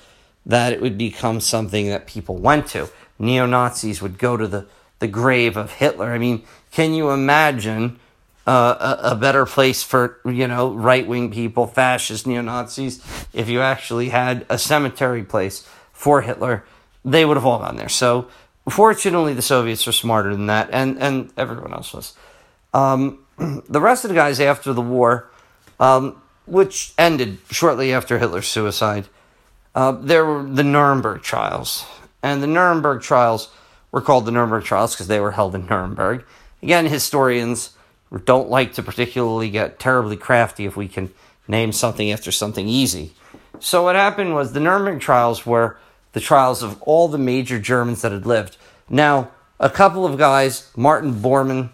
that 0.44 0.72
it 0.72 0.80
would 0.80 0.96
become 0.96 1.40
something 1.40 1.88
that 1.88 2.06
people 2.06 2.36
went 2.36 2.68
to. 2.68 2.88
Neo 3.18 3.44
Nazis 3.46 4.00
would 4.00 4.18
go 4.18 4.36
to 4.36 4.46
the, 4.46 4.66
the 5.00 5.08
grave 5.08 5.56
of 5.56 5.72
Hitler. 5.72 6.12
I 6.12 6.18
mean, 6.18 6.44
can 6.70 6.94
you 6.94 7.10
imagine 7.10 7.98
a, 8.46 8.98
a, 9.10 9.16
better 9.16 9.44
place 9.44 9.82
for, 9.82 10.20
you 10.24 10.46
know, 10.46 10.72
right 10.72 11.06
wing 11.06 11.30
people, 11.30 11.66
fascist 11.66 12.26
neo 12.26 12.42
Nazis, 12.42 13.02
if 13.32 13.48
you 13.48 13.60
actually 13.60 14.10
had 14.10 14.46
a 14.48 14.58
cemetery 14.58 15.24
place 15.24 15.66
for 15.92 16.22
Hitler? 16.22 16.64
They 17.04 17.24
would 17.24 17.36
have 17.36 17.46
all 17.46 17.58
gone 17.58 17.76
there. 17.76 17.88
So, 17.88 18.28
fortunately, 18.68 19.34
the 19.34 19.42
Soviets 19.42 19.84
were 19.86 19.92
smarter 19.92 20.32
than 20.32 20.46
that, 20.46 20.68
and, 20.72 20.98
and 20.98 21.32
everyone 21.36 21.72
else 21.72 21.92
was. 21.92 22.14
Um, 22.72 23.24
the 23.68 23.80
rest 23.80 24.04
of 24.04 24.10
the 24.10 24.14
guys 24.14 24.40
after 24.40 24.72
the 24.72 24.82
war, 24.82 25.30
um, 25.80 26.20
which 26.46 26.92
ended 26.96 27.38
shortly 27.50 27.92
after 27.92 28.18
Hitler's 28.18 28.46
suicide, 28.46 29.08
uh, 29.74 29.92
there 29.92 30.24
were 30.24 30.42
the 30.42 30.64
Nuremberg 30.64 31.22
trials. 31.22 31.84
And 32.22 32.42
the 32.42 32.46
Nuremberg 32.46 33.02
trials 33.02 33.50
were 33.92 34.00
called 34.00 34.24
the 34.24 34.30
Nuremberg 34.30 34.64
trials 34.64 34.94
because 34.94 35.08
they 35.08 35.20
were 35.20 35.32
held 35.32 35.54
in 35.54 35.66
Nuremberg. 35.66 36.24
Again, 36.62 36.86
historians 36.86 37.75
don't 38.24 38.48
like 38.48 38.74
to 38.74 38.82
particularly 38.82 39.50
get 39.50 39.78
terribly 39.78 40.16
crafty 40.16 40.64
if 40.64 40.76
we 40.76 40.88
can 40.88 41.12
name 41.48 41.72
something 41.72 42.10
after 42.10 42.32
something 42.32 42.68
easy. 42.68 43.12
So, 43.60 43.84
what 43.84 43.96
happened 43.96 44.34
was 44.34 44.52
the 44.52 44.60
Nuremberg 44.60 45.00
trials 45.00 45.46
were 45.46 45.78
the 46.12 46.20
trials 46.20 46.62
of 46.62 46.80
all 46.82 47.08
the 47.08 47.18
major 47.18 47.58
Germans 47.58 48.02
that 48.02 48.12
had 48.12 48.26
lived. 48.26 48.56
Now, 48.88 49.30
a 49.58 49.70
couple 49.70 50.04
of 50.04 50.18
guys, 50.18 50.70
Martin 50.76 51.14
Bormann, 51.14 51.70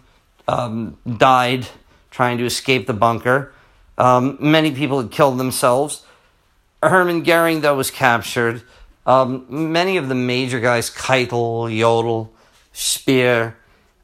um, 0.47 0.97
died 1.17 1.67
trying 2.11 2.37
to 2.37 2.45
escape 2.45 2.87
the 2.87 2.93
bunker. 2.93 3.53
Um, 3.97 4.37
many 4.39 4.71
people 4.71 5.01
had 5.01 5.11
killed 5.11 5.37
themselves. 5.37 6.05
Hermann 6.81 7.23
Goering, 7.23 7.61
though, 7.61 7.75
was 7.75 7.91
captured. 7.91 8.63
Um, 9.05 9.45
many 9.49 9.97
of 9.97 10.09
the 10.09 10.15
major 10.15 10.59
guys, 10.59 10.89
Keitel, 10.89 11.69
Jodl, 11.71 12.29
Speer, 12.71 13.55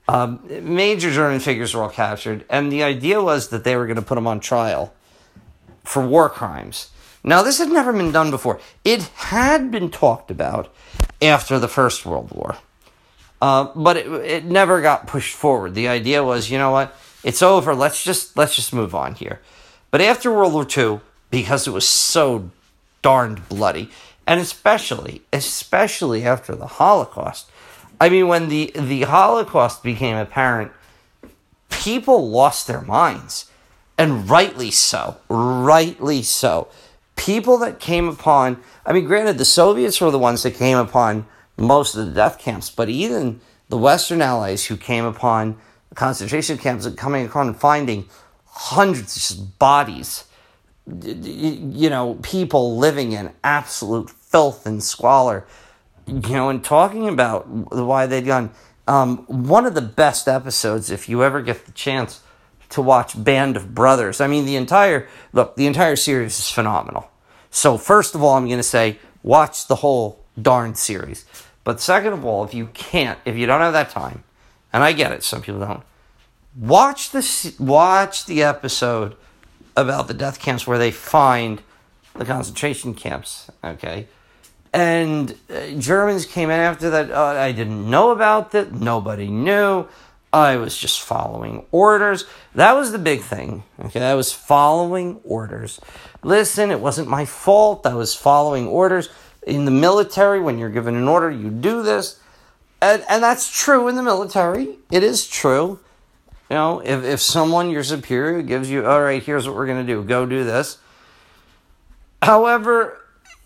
um, 0.10 0.40
major 0.64 1.12
German 1.12 1.40
figures 1.40 1.76
were 1.76 1.84
all 1.84 1.90
captured, 1.90 2.44
and 2.50 2.72
the 2.72 2.82
idea 2.82 3.22
was 3.22 3.50
that 3.50 3.64
they 3.64 3.76
were 3.76 3.86
going 3.86 3.96
to 3.96 4.02
put 4.02 4.16
them 4.16 4.26
on 4.26 4.40
trial 4.40 4.92
for 5.84 6.04
war 6.04 6.32
crimes. 6.32 6.90
Now, 7.24 7.44
this 7.44 7.60
had 7.60 7.70
never 7.70 7.94
been 7.94 8.12
done 8.12 8.32
before. 8.32 8.60
It 8.84 9.04
had 9.04 9.70
been 9.70 9.92
talked 9.92 10.32
about 10.32 10.74
after 11.22 11.60
the 11.60 11.68
First 11.68 12.08
World 12.08 12.32
War, 12.32 12.58
uh, 13.40 13.66
but 13.76 13.98
it, 13.98 14.08
it 14.08 14.46
never 14.46 14.82
got 14.82 15.06
pushed 15.06 15.36
forward. 15.36 15.76
The 15.76 15.88
idea 15.88 16.24
was, 16.24 16.50
you 16.50 16.58
know 16.58 16.72
what, 16.72 16.98
it's 17.24 17.44
over. 17.44 17.76
Let's 17.76 18.04
just 18.04 18.36
let's 18.36 18.56
just 18.56 18.74
move 18.74 18.96
on 18.96 19.14
here. 19.14 19.42
But 19.92 20.02
after 20.02 20.32
World 20.32 20.54
War 20.54 20.66
II, 20.76 21.02
because 21.30 21.68
it 21.68 21.72
was 21.72 21.88
so 21.88 22.50
darned 23.04 23.48
bloody, 23.48 23.92
and 24.26 24.40
especially 24.40 25.22
especially 25.32 26.26
after 26.26 26.56
the 26.56 26.66
Holocaust, 26.66 27.52
I 28.00 28.10
mean, 28.10 28.28
when 28.28 28.50
the 28.50 28.72
the 28.76 29.02
Holocaust 29.04 29.84
became 29.84 30.16
apparent, 30.16 30.72
people 31.70 32.30
lost 32.30 32.68
their 32.68 32.82
minds, 32.82 33.50
and 33.98 34.30
rightly 34.30 34.72
so. 34.72 35.18
Rightly 35.28 36.22
so. 36.22 36.70
People 37.16 37.58
that 37.58 37.80
came 37.80 38.08
upon, 38.08 38.62
I 38.86 38.94
mean, 38.94 39.06
granted, 39.06 39.38
the 39.38 39.46
Soviets 39.46 40.00
were 40.00 40.12
the 40.12 40.20
ones 40.20 40.44
that 40.44 40.56
came 40.56 40.78
upon 40.78 41.26
most 41.58 41.96
of 41.96 42.06
the 42.06 42.14
death 42.14 42.40
camps, 42.40 42.70
but 42.70 42.88
even 42.88 43.42
the 43.68 43.78
Western 43.78 44.22
Allies 44.22 44.66
who 44.66 44.78
came 44.78 45.04
upon 45.04 45.58
concentration 45.96 46.58
camps 46.58 46.86
and 46.86 46.98
coming 46.98 47.26
upon 47.26 47.48
and 47.48 47.58
finding 47.58 48.06
hundreds 48.46 49.32
of 49.32 49.60
bodies, 49.60 50.24
you 50.88 51.90
know, 51.90 52.18
people 52.22 52.78
living 52.78 53.12
in 53.12 53.32
absolute 53.44 54.10
filth 54.10 54.66
and 54.66 54.82
squalor 54.82 55.46
you 56.10 56.34
know, 56.34 56.50
and 56.50 56.64
talking 56.64 57.08
about 57.08 57.48
why 57.48 58.06
they'd 58.06 58.26
gone, 58.26 58.52
um, 58.88 59.20
one 59.28 59.66
of 59.66 59.76
the 59.76 59.82
best 59.82 60.28
episodes, 60.28 60.90
if 60.90 61.08
you 61.08 61.24
ever 61.24 61.42
get 61.42 61.66
the 61.66 61.72
chance 61.72 62.22
to 62.70 62.82
watch 62.82 63.22
Band 63.22 63.58
of 63.58 63.74
Brothers. 63.74 64.22
I 64.22 64.28
mean, 64.28 64.46
the 64.46 64.56
entire 64.56 65.08
look, 65.34 65.56
the 65.56 65.68
entire 65.68 65.96
series 65.96 66.38
is 66.40 66.50
phenomenal. 66.50 67.10
So 67.52 67.78
first 67.78 68.16
of 68.16 68.24
all, 68.24 68.36
I'm 68.36 68.46
going 68.46 68.58
to 68.58 68.64
say 68.64 69.00
watch 69.24 69.68
the 69.68 69.78
whole 69.78 70.24
darn 70.40 70.76
series. 70.76 71.26
But 71.64 71.82
second 71.82 72.14
of 72.14 72.26
all, 72.26 72.44
if 72.44 72.54
you 72.54 72.68
can't, 72.68 73.20
if 73.26 73.36
you 73.36 73.46
don't 73.46 73.62
have 73.62 73.74
that 73.74 73.90
time, 73.90 74.24
and 74.72 74.84
I 74.84 74.94
get 74.94 75.12
it, 75.12 75.24
some 75.24 75.42
people 75.42 75.60
don't, 75.60 75.84
watch 76.56 77.10
the 77.12 77.56
watch 77.60 78.26
the 78.26 78.44
episode 78.44 79.16
about 79.76 80.08
the 80.08 80.14
death 80.14 80.40
camps 80.40 80.68
where 80.68 80.78
they 80.78 80.92
find 80.92 81.62
the 82.16 82.26
concentration 82.26 82.94
camps. 82.94 83.50
Okay 83.64 84.08
and 84.74 85.36
uh, 85.50 85.72
Germans 85.78 86.26
came 86.26 86.50
in 86.50 86.60
after 86.60 86.90
that. 86.90 87.12
Uh, 87.12 87.24
I 87.24 87.52
didn't 87.52 87.90
know 87.90 88.12
about 88.12 88.52
that. 88.52 88.74
Nobody 88.74 89.28
knew. 89.28 89.88
I 90.32 90.58
was 90.58 90.78
just 90.78 91.02
following 91.02 91.66
orders. 91.72 92.26
That 92.54 92.74
was 92.74 92.92
the 92.92 93.00
big 93.00 93.22
thing. 93.22 93.64
Okay, 93.86 94.06
I 94.06 94.14
was 94.14 94.32
following 94.32 95.20
orders. 95.24 95.80
Listen, 96.22 96.70
it 96.70 96.80
wasn't 96.80 97.08
my 97.08 97.26
fault. 97.26 97.86
I 97.86 97.96
was 97.96 98.14
following 98.14 98.68
orders. 98.68 99.10
In 99.48 99.66
the 99.66 99.72
military, 99.72 100.40
when 100.40 100.60
you're 100.60 100.70
given 100.70 100.96
an 100.96 101.08
order, 101.08 101.32
you 101.32 101.50
do 101.50 101.82
this. 101.82 102.20
And, 102.82 103.04
and 103.10 103.24
that's 103.24 103.50
true 103.52 103.88
in 103.88 103.96
the 103.96 104.04
military. 104.04 104.78
It 104.92 105.04
is 105.04 105.28
true. 105.28 105.80
You 106.50 106.56
know, 106.56 106.80
if, 106.80 107.04
if 107.04 107.22
someone, 107.22 107.70
your 107.70 107.84
superior, 107.84 108.42
gives 108.42 108.70
you, 108.70 108.86
all 108.86 109.02
right, 109.02 109.22
here's 109.22 109.48
what 109.48 109.56
we're 109.56 109.68
going 109.68 109.86
to 109.86 109.94
do, 109.94 110.04
go 110.04 110.26
do 110.26 110.44
this. 110.44 110.78
However, 112.22 113.00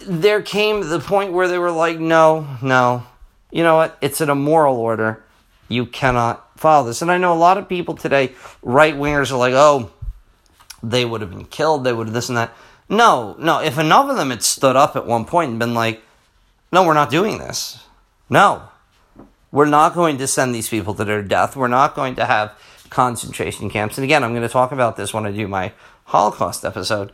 there 0.07 0.41
came 0.41 0.87
the 0.87 0.99
point 0.99 1.33
where 1.33 1.47
they 1.47 1.57
were 1.57 1.71
like, 1.71 1.99
no, 1.99 2.47
no, 2.61 3.03
you 3.51 3.63
know 3.63 3.75
what? 3.75 3.97
It's 4.01 4.21
an 4.21 4.29
immoral 4.29 4.77
order. 4.77 5.23
You 5.67 5.85
cannot 5.85 6.59
follow 6.59 6.87
this. 6.87 7.01
And 7.01 7.11
I 7.11 7.17
know 7.17 7.33
a 7.33 7.35
lot 7.35 7.57
of 7.57 7.69
people 7.69 7.95
today, 7.95 8.33
right 8.61 8.95
wingers, 8.95 9.31
are 9.31 9.37
like, 9.37 9.53
oh, 9.53 9.91
they 10.81 11.05
would 11.05 11.21
have 11.21 11.31
been 11.31 11.45
killed. 11.45 11.83
They 11.83 11.93
would 11.93 12.07
have 12.07 12.13
this 12.13 12.29
and 12.29 12.37
that. 12.37 12.53
No, 12.89 13.35
no. 13.39 13.61
If 13.61 13.77
enough 13.77 14.09
of 14.09 14.17
them 14.17 14.29
had 14.29 14.43
stood 14.43 14.75
up 14.75 14.95
at 14.95 15.07
one 15.07 15.25
point 15.25 15.51
and 15.51 15.59
been 15.59 15.73
like, 15.73 16.01
no, 16.71 16.83
we're 16.83 16.93
not 16.93 17.09
doing 17.09 17.37
this. 17.37 17.83
No, 18.29 18.63
we're 19.51 19.65
not 19.65 19.93
going 19.93 20.17
to 20.17 20.27
send 20.27 20.55
these 20.55 20.69
people 20.69 20.93
to 20.95 21.05
their 21.05 21.21
death. 21.21 21.55
We're 21.55 21.67
not 21.67 21.95
going 21.95 22.15
to 22.15 22.25
have 22.25 22.57
concentration 22.89 23.69
camps. 23.69 23.97
And 23.97 24.03
again, 24.03 24.23
I'm 24.23 24.31
going 24.31 24.41
to 24.41 24.49
talk 24.49 24.71
about 24.71 24.95
this 24.95 25.13
when 25.13 25.25
I 25.25 25.31
do 25.31 25.47
my 25.47 25.71
Holocaust 26.05 26.65
episode 26.65 27.11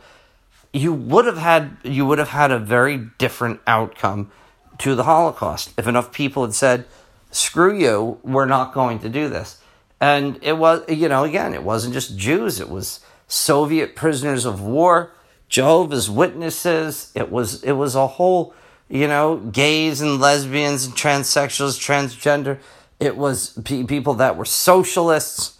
you 0.72 0.92
would 0.92 1.26
have 1.26 1.38
had 1.38 1.76
you 1.82 2.06
would 2.06 2.18
have 2.18 2.28
had 2.28 2.50
a 2.50 2.58
very 2.58 2.96
different 3.18 3.60
outcome 3.66 4.30
to 4.78 4.94
the 4.94 5.04
Holocaust 5.04 5.72
if 5.76 5.86
enough 5.86 6.12
people 6.12 6.44
had 6.44 6.54
said, 6.54 6.86
"Screw 7.30 7.76
you, 7.76 8.18
we're 8.22 8.46
not 8.46 8.72
going 8.72 8.98
to 9.00 9.08
do 9.08 9.28
this." 9.28 9.58
And 10.00 10.38
it 10.42 10.56
was, 10.56 10.82
you 10.88 11.08
know, 11.08 11.24
again, 11.24 11.52
it 11.52 11.62
wasn't 11.62 11.94
just 11.94 12.16
Jews; 12.16 12.60
it 12.60 12.70
was 12.70 13.00
Soviet 13.26 13.96
prisoners 13.96 14.44
of 14.44 14.60
war, 14.60 15.12
Jehovah's 15.48 16.08
Witnesses. 16.10 17.12
It 17.14 17.30
was 17.30 17.62
it 17.62 17.72
was 17.72 17.94
a 17.94 18.06
whole 18.06 18.54
you 18.90 19.06
know, 19.06 19.36
gays 19.36 20.00
and 20.00 20.20
lesbians 20.20 20.84
and 20.84 20.94
transsexuals, 20.94 21.78
transgender. 21.78 22.58
It 22.98 23.16
was 23.16 23.50
pe- 23.64 23.84
people 23.84 24.14
that 24.14 24.36
were 24.36 24.44
socialists. 24.44 25.56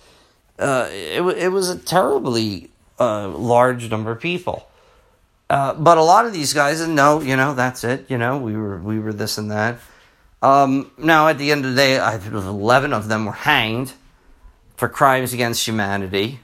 Uh, 0.58 0.88
it, 0.90 1.22
it 1.38 1.48
was 1.52 1.70
a 1.70 1.78
terribly 1.78 2.70
uh, 2.98 3.28
large 3.28 3.88
number 3.88 4.10
of 4.10 4.20
people. 4.20 4.68
Uh, 5.50 5.74
but 5.74 5.98
a 5.98 6.02
lot 6.02 6.26
of 6.26 6.32
these 6.32 6.52
guys, 6.52 6.80
and 6.80 6.94
no, 6.94 7.20
you 7.20 7.34
know, 7.34 7.54
that's 7.54 7.82
it. 7.82 8.08
You 8.08 8.18
know, 8.18 8.38
we 8.38 8.56
were 8.56 8.78
we 8.78 9.00
were 9.00 9.12
this 9.12 9.36
and 9.36 9.50
that. 9.50 9.80
Um, 10.42 10.92
now, 10.96 11.26
at 11.26 11.38
the 11.38 11.50
end 11.50 11.64
of 11.64 11.72
the 11.72 11.76
day, 11.76 11.98
I 11.98 12.18
think 12.18 12.34
eleven 12.34 12.92
of 12.92 13.08
them 13.08 13.26
were 13.26 13.32
hanged 13.32 13.92
for 14.76 14.88
crimes 14.88 15.34
against 15.34 15.66
humanity, 15.66 16.38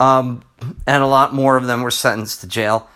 um, 0.00 0.42
and 0.88 1.04
a 1.04 1.06
lot 1.06 1.32
more 1.32 1.56
of 1.56 1.68
them 1.68 1.82
were 1.82 1.92
sentenced 1.92 2.40
to 2.40 2.48
jail. 2.48 2.90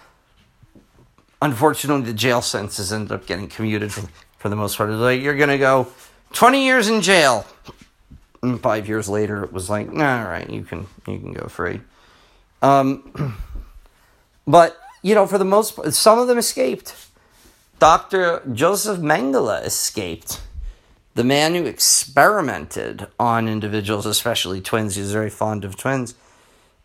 Unfortunately, 1.40 2.04
the 2.04 2.12
jail 2.12 2.42
sentences 2.42 2.92
ended 2.92 3.12
up 3.12 3.24
getting 3.24 3.46
commuted 3.46 3.92
for, 3.92 4.08
for 4.36 4.48
the 4.48 4.56
most 4.56 4.76
part. 4.76 4.90
Like 4.90 5.22
you're 5.22 5.36
gonna 5.36 5.58
go 5.58 5.86
twenty 6.32 6.64
years 6.64 6.88
in 6.88 7.02
jail. 7.02 7.46
And 8.42 8.60
five 8.60 8.88
years 8.88 9.08
later, 9.08 9.44
it 9.44 9.52
was 9.52 9.70
like, 9.70 9.90
nah, 9.90 10.24
all 10.24 10.28
right, 10.28 10.50
you 10.50 10.64
can 10.64 10.88
you 11.06 11.20
can 11.20 11.32
go 11.32 11.46
free. 11.46 11.80
Um, 12.62 13.38
but 14.46 14.76
you 15.04 15.14
know, 15.14 15.26
for 15.26 15.36
the 15.36 15.44
most 15.44 15.76
part, 15.76 15.92
some 15.92 16.18
of 16.18 16.28
them 16.28 16.38
escaped. 16.38 16.96
Dr. 17.78 18.40
Joseph 18.50 18.98
Mengele 19.00 19.62
escaped. 19.62 20.40
The 21.14 21.22
man 21.22 21.54
who 21.54 21.66
experimented 21.66 23.06
on 23.20 23.46
individuals, 23.46 24.06
especially 24.06 24.62
twins, 24.62 24.94
he 24.94 25.02
was 25.02 25.12
very 25.12 25.28
fond 25.28 25.62
of 25.62 25.76
twins, 25.76 26.14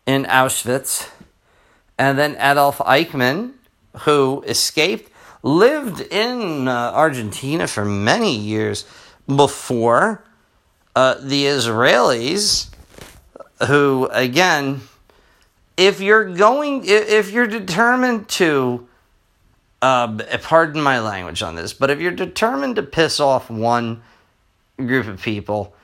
in 0.04 0.24
Auschwitz. 0.26 1.08
And 1.96 2.18
then 2.18 2.36
Adolf 2.38 2.76
Eichmann, 2.78 3.54
who 4.00 4.44
escaped, 4.46 5.10
lived 5.42 6.02
in 6.02 6.68
uh, 6.68 6.92
Argentina 6.94 7.66
for 7.66 7.86
many 7.86 8.36
years 8.36 8.84
before 9.26 10.22
uh, 10.94 11.14
the 11.22 11.44
Israelis, 11.44 12.68
who, 13.66 14.10
again, 14.12 14.82
if 15.80 15.98
you're 16.02 16.26
going, 16.34 16.82
if 16.84 17.32
you're 17.32 17.46
determined 17.46 18.28
to, 18.28 18.86
uh, 19.80 20.18
pardon 20.42 20.82
my 20.82 21.00
language 21.00 21.42
on 21.42 21.54
this, 21.54 21.72
but 21.72 21.88
if 21.88 22.00
you're 22.00 22.12
determined 22.12 22.76
to 22.76 22.82
piss 22.82 23.18
off 23.18 23.48
one 23.48 24.02
group 24.76 25.06
of 25.06 25.22
people, 25.22 25.74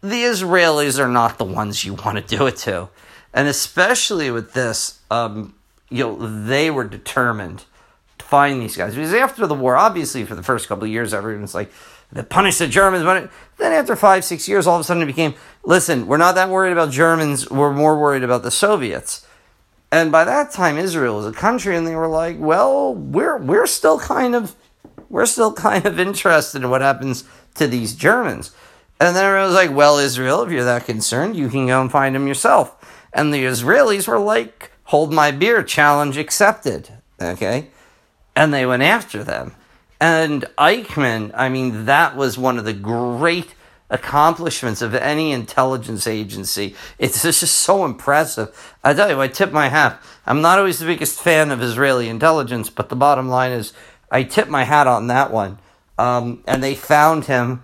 the 0.00 0.24
Israelis 0.24 0.98
are 0.98 1.08
not 1.08 1.38
the 1.38 1.44
ones 1.44 1.84
you 1.84 1.94
want 1.94 2.18
to 2.18 2.36
do 2.36 2.48
it 2.48 2.56
to. 2.56 2.88
And 3.32 3.46
especially 3.46 4.32
with 4.32 4.52
this, 4.52 4.98
um, 5.12 5.54
you 5.90 6.02
know, 6.02 6.44
they 6.44 6.68
were 6.68 6.84
determined 6.84 7.64
to 8.18 8.24
find 8.24 8.60
these 8.60 8.76
guys. 8.76 8.96
Because 8.96 9.14
after 9.14 9.46
the 9.46 9.54
war, 9.54 9.76
obviously, 9.76 10.24
for 10.24 10.34
the 10.34 10.42
first 10.42 10.66
couple 10.66 10.84
of 10.84 10.90
years, 10.90 11.14
everyone's 11.14 11.54
like, 11.54 11.70
they 12.10 12.22
punished 12.22 12.58
the 12.58 12.66
Germans. 12.66 13.04
But 13.04 13.30
then 13.58 13.72
after 13.72 13.94
five, 13.94 14.24
six 14.24 14.48
years, 14.48 14.66
all 14.66 14.74
of 14.74 14.80
a 14.80 14.84
sudden 14.84 15.04
it 15.04 15.06
became, 15.06 15.34
listen, 15.64 16.08
we're 16.08 16.16
not 16.16 16.34
that 16.34 16.48
worried 16.48 16.72
about 16.72 16.90
Germans. 16.90 17.48
We're 17.48 17.72
more 17.72 17.96
worried 17.96 18.24
about 18.24 18.42
the 18.42 18.50
Soviets. 18.50 19.25
And 19.96 20.12
by 20.12 20.24
that 20.24 20.52
time, 20.52 20.76
Israel 20.76 21.16
was 21.16 21.26
a 21.26 21.32
country, 21.32 21.74
and 21.74 21.86
they 21.86 21.96
were 21.96 22.06
like, 22.06 22.36
"Well, 22.38 22.94
we're 22.94 23.38
we're 23.38 23.66
still 23.66 23.98
kind 23.98 24.34
of 24.34 24.54
we're 25.08 25.24
still 25.24 25.54
kind 25.54 25.86
of 25.86 25.98
interested 25.98 26.62
in 26.62 26.68
what 26.68 26.82
happens 26.82 27.24
to 27.54 27.66
these 27.66 27.94
Germans." 27.94 28.50
And 29.00 29.16
then 29.16 29.24
everyone 29.24 29.46
was 29.46 29.54
like, 29.54 29.74
"Well, 29.74 29.96
Israel, 29.96 30.42
if 30.42 30.52
you're 30.52 30.64
that 30.64 30.84
concerned, 30.84 31.34
you 31.34 31.48
can 31.48 31.66
go 31.68 31.80
and 31.80 31.90
find 31.90 32.14
them 32.14 32.26
yourself." 32.28 32.76
And 33.14 33.32
the 33.32 33.46
Israelis 33.46 34.06
were 34.06 34.18
like, 34.18 34.70
"Hold 34.92 35.14
my 35.14 35.30
beer, 35.30 35.62
challenge 35.62 36.18
accepted." 36.18 36.90
Okay, 37.18 37.70
and 38.34 38.52
they 38.52 38.66
went 38.66 38.82
after 38.82 39.24
them. 39.24 39.54
And 39.98 40.44
Eichmann, 40.58 41.32
I 41.34 41.48
mean, 41.48 41.86
that 41.86 42.16
was 42.16 42.36
one 42.36 42.58
of 42.58 42.66
the 42.66 42.74
great 42.74 43.54
accomplishments 43.88 44.82
of 44.82 44.94
any 44.94 45.32
intelligence 45.32 46.06
agency. 46.06 46.74
It's 46.98 47.22
just 47.22 47.42
so 47.42 47.84
impressive. 47.84 48.76
I 48.82 48.94
tell 48.94 49.08
you, 49.10 49.20
I 49.20 49.28
tip 49.28 49.52
my 49.52 49.68
hat. 49.68 50.00
I'm 50.26 50.40
not 50.40 50.58
always 50.58 50.78
the 50.78 50.86
biggest 50.86 51.20
fan 51.20 51.50
of 51.50 51.62
Israeli 51.62 52.08
intelligence, 52.08 52.68
but 52.68 52.88
the 52.88 52.96
bottom 52.96 53.28
line 53.28 53.52
is 53.52 53.72
I 54.10 54.24
tip 54.24 54.48
my 54.48 54.64
hat 54.64 54.86
on 54.86 55.06
that 55.06 55.30
one. 55.30 55.58
Um, 55.98 56.42
and 56.46 56.62
they 56.62 56.74
found 56.74 57.24
him 57.24 57.62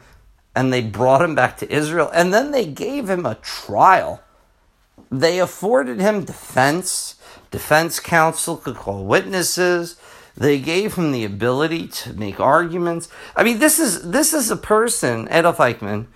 and 0.54 0.72
they 0.72 0.82
brought 0.82 1.22
him 1.22 1.34
back 1.34 1.56
to 1.58 1.72
Israel 1.72 2.10
and 2.14 2.32
then 2.32 2.50
they 2.50 2.66
gave 2.66 3.08
him 3.08 3.26
a 3.26 3.34
trial. 3.36 4.22
They 5.10 5.38
afforded 5.38 6.00
him 6.00 6.24
defense. 6.24 7.16
Defense 7.50 8.00
counsel 8.00 8.56
could 8.56 8.76
call 8.76 9.04
witnesses. 9.04 9.96
They 10.36 10.58
gave 10.58 10.94
him 10.94 11.12
the 11.12 11.24
ability 11.24 11.88
to 11.88 12.14
make 12.14 12.40
arguments. 12.40 13.08
I 13.36 13.42
mean, 13.42 13.58
this 13.58 13.78
is 13.78 14.10
this 14.10 14.32
is 14.32 14.50
a 14.50 14.56
person, 14.56 15.28
Adolf 15.30 15.58
Eichmann, 15.58 16.06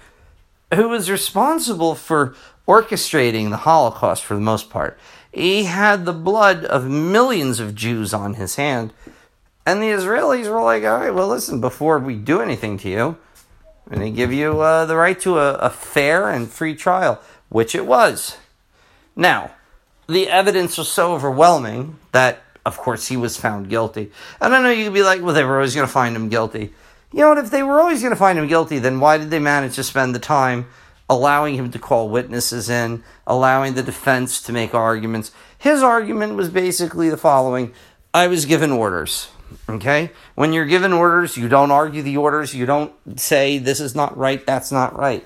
who 0.75 0.89
was 0.89 1.11
responsible 1.11 1.95
for 1.95 2.35
orchestrating 2.67 3.51
the 3.51 3.59
Holocaust 3.59 4.25
for 4.25 4.35
the 4.35 4.41
most 4.41 4.71
part. 4.71 4.99
He 5.33 5.65
had 5.65 6.05
the 6.05 6.13
blood 6.13 6.65
of 6.65 6.89
millions 6.89 7.61
of 7.61 7.75
Jews 7.75 8.15
on 8.15 8.35
his 8.35 8.57
hand. 8.57 8.93
And 9.67 9.83
the 9.83 9.91
Israelis 9.91 10.49
were 10.49 10.63
like, 10.63 10.85
all 10.85 10.99
right, 10.99 11.15
well, 11.15 11.29
listen, 11.29 11.61
before 11.61 11.99
we 11.99 12.15
do 12.15 12.41
anything 12.41 12.79
to 12.79 12.89
you, 12.89 13.17
and 13.91 14.01
they 14.01 14.11
give 14.11 14.33
you 14.33 14.61
uh, 14.61 14.87
the 14.87 14.97
right 14.97 15.19
to 15.21 15.39
a, 15.39 15.55
a 15.55 15.71
fair 15.71 16.31
and 16.31 16.49
free 16.49 16.75
trial, 16.75 17.21
which 17.49 17.75
it 17.75 17.85
was. 17.85 18.37
Now, 19.15 19.53
the 20.09 20.29
evidence 20.29 20.79
was 20.79 20.89
so 20.89 21.15
overwhelming 21.15 21.99
that 22.13 22.43
of 22.67 22.77
course, 22.77 23.07
he 23.07 23.17
was 23.17 23.37
found 23.37 23.71
guilty. 23.71 24.11
And 24.41 24.53
I 24.53 24.61
know 24.61 24.71
you 24.71 24.85
could 24.85 24.93
be 24.93 25.05
like, 25.05 25.23
well, 25.23 25.33
they 25.33 25.45
were 25.45 25.55
always 25.55 25.75
going 25.75 25.87
to 25.87 25.93
find 25.93 26.17
him 26.17 26.29
guilty. 26.29 26.75
You 27.13 27.21
know 27.21 27.29
what? 27.29 27.39
If 27.39 27.51
they 27.51 27.63
were 27.63 27.81
always 27.81 28.01
going 28.03 28.11
to 28.11 28.19
find 28.19 28.37
him 28.37 28.49
guilty, 28.49 28.81
then 28.81 28.99
why 28.99 29.19
did 29.19 29.31
they 29.31 29.39
manage 29.39 29.77
to 29.77 29.85
spend 29.85 30.15
the 30.15 30.19
time 30.19 30.67
allowing 31.09 31.55
him 31.55 31.71
to 31.71 31.79
call 31.79 32.09
witnesses 32.09 32.69
in, 32.69 33.05
allowing 33.25 33.75
the 33.75 33.85
defense 33.85 34.43
to 34.43 34.53
make 34.53 34.75
arguments? 34.75 35.31
His 35.57 35.81
argument 35.81 36.35
was 36.35 36.49
basically 36.49 37.09
the 37.09 37.17
following 37.17 37.73
I 38.13 38.27
was 38.27 38.47
given 38.47 38.73
orders. 38.73 39.29
Okay? 39.69 40.11
When 40.35 40.53
you're 40.53 40.67
given 40.67 40.93
orders, 40.93 41.37
you 41.37 41.49
don't 41.49 41.71
argue 41.71 42.03
the 42.03 42.17
orders, 42.17 42.53
you 42.53 42.67
don't 42.67 42.93
say 43.15 43.59
this 43.59 43.79
is 43.79 43.95
not 43.95 44.19
right, 44.19 44.45
that's 44.45 44.73
not 44.73 44.99
right. 44.99 45.25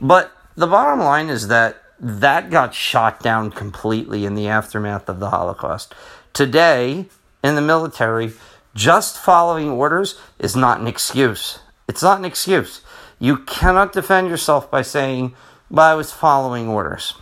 But 0.00 0.30
the 0.54 0.68
bottom 0.68 1.00
line 1.00 1.28
is 1.28 1.48
that 1.48 1.82
that 2.00 2.50
got 2.50 2.74
shot 2.74 3.20
down 3.20 3.50
completely 3.50 4.24
in 4.24 4.34
the 4.34 4.48
aftermath 4.48 5.08
of 5.08 5.18
the 5.18 5.30
Holocaust. 5.30 5.94
Today, 6.32 7.06
in 7.42 7.54
the 7.54 7.62
military, 7.62 8.32
just 8.74 9.18
following 9.18 9.70
orders 9.70 10.18
is 10.38 10.54
not 10.54 10.80
an 10.80 10.86
excuse. 10.86 11.60
It's 11.88 12.02
not 12.02 12.18
an 12.18 12.24
excuse. 12.24 12.82
You 13.18 13.38
cannot 13.38 13.92
defend 13.92 14.28
yourself 14.28 14.70
by 14.70 14.82
saying, 14.82 15.34
but 15.70 15.82
I 15.82 15.94
was 15.94 16.12
following 16.12 16.68
orders. 16.68 17.14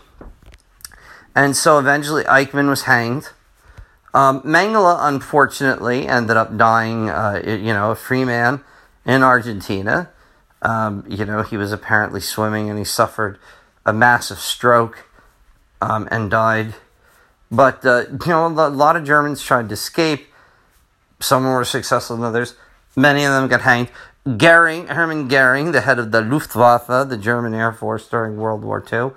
And 1.35 1.57
so 1.57 1.79
eventually 1.79 2.25
Eichmann 2.25 2.69
was 2.69 2.83
hanged. 2.83 3.31
Um, 4.13 4.41
Mengele, 4.43 4.97
unfortunately, 5.01 6.07
ended 6.09 6.37
up 6.37 6.57
dying, 6.57 7.11
uh, 7.11 7.43
you 7.45 7.73
know, 7.73 7.91
a 7.91 7.97
free 7.97 8.25
man 8.25 8.63
in 9.05 9.23
Argentina. 9.23 10.11
Um, 10.63 11.05
you 11.09 11.25
know, 11.25 11.43
he 11.43 11.57
was 11.57 11.73
apparently 11.73 12.21
swimming 12.21 12.71
and 12.71 12.79
he 12.79 12.85
suffered 12.85 13.39
a 13.85 13.93
massive 13.93 14.39
stroke 14.39 15.07
um, 15.81 16.09
and 16.11 16.31
died 16.31 16.75
but, 17.51 17.85
uh, 17.85 18.05
you 18.11 18.19
know, 18.27 18.47
a 18.47 18.69
lot 18.69 18.97
of 18.97 19.05
Germans 19.05 19.43
tried 19.43 19.69
to 19.69 19.75
escape. 19.75 20.27
Some 21.21 21.45
were 21.45 21.65
successful 21.65 22.17
than 22.17 22.25
others. 22.25 22.55
Many 22.97 23.25
of 23.25 23.33
them 23.33 23.49
got 23.49 23.63
hanged. 23.63 23.89
Goering, 24.37 24.89
Hermann 24.89 25.29
Goering, 25.29 25.71
the 25.71 25.83
head 25.83 25.99
of 25.99 26.11
the 26.11 26.21
Luftwaffe, 26.21 26.89
the 26.89 27.17
German 27.17 27.55
Air 27.55 27.73
Force 27.73 28.09
during 28.09 28.37
World 28.37 28.65
War 28.65 28.85
II, 28.93 29.13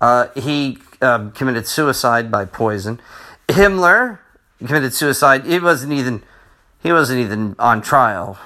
uh, 0.00 0.28
he 0.36 0.78
uh, 1.00 1.30
committed 1.30 1.66
suicide 1.66 2.30
by 2.30 2.44
poison. 2.44 3.00
Himmler 3.48 4.18
committed 4.58 4.94
suicide. 4.94 5.44
He 5.44 5.58
wasn't 5.58 5.92
even 5.92 6.22
he 6.82 6.92
wasn't 6.92 7.20
even 7.20 7.54
on 7.58 7.80
trial. 7.80 8.38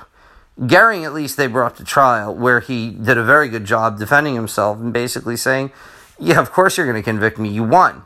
Goering, 0.66 1.04
at 1.04 1.12
least, 1.12 1.36
they 1.36 1.46
brought 1.46 1.76
to 1.76 1.84
trial 1.84 2.34
where 2.34 2.60
he 2.60 2.90
did 2.90 3.18
a 3.18 3.24
very 3.24 3.48
good 3.48 3.64
job 3.64 3.98
defending 3.98 4.34
himself 4.34 4.78
and 4.78 4.92
basically 4.92 5.36
saying, 5.36 5.70
"Yeah, 6.18 6.40
of 6.40 6.50
course 6.50 6.76
you're 6.76 6.86
going 6.86 7.02
to 7.02 7.02
convict 7.02 7.38
me. 7.38 7.48
You 7.48 7.64
won." 7.64 8.02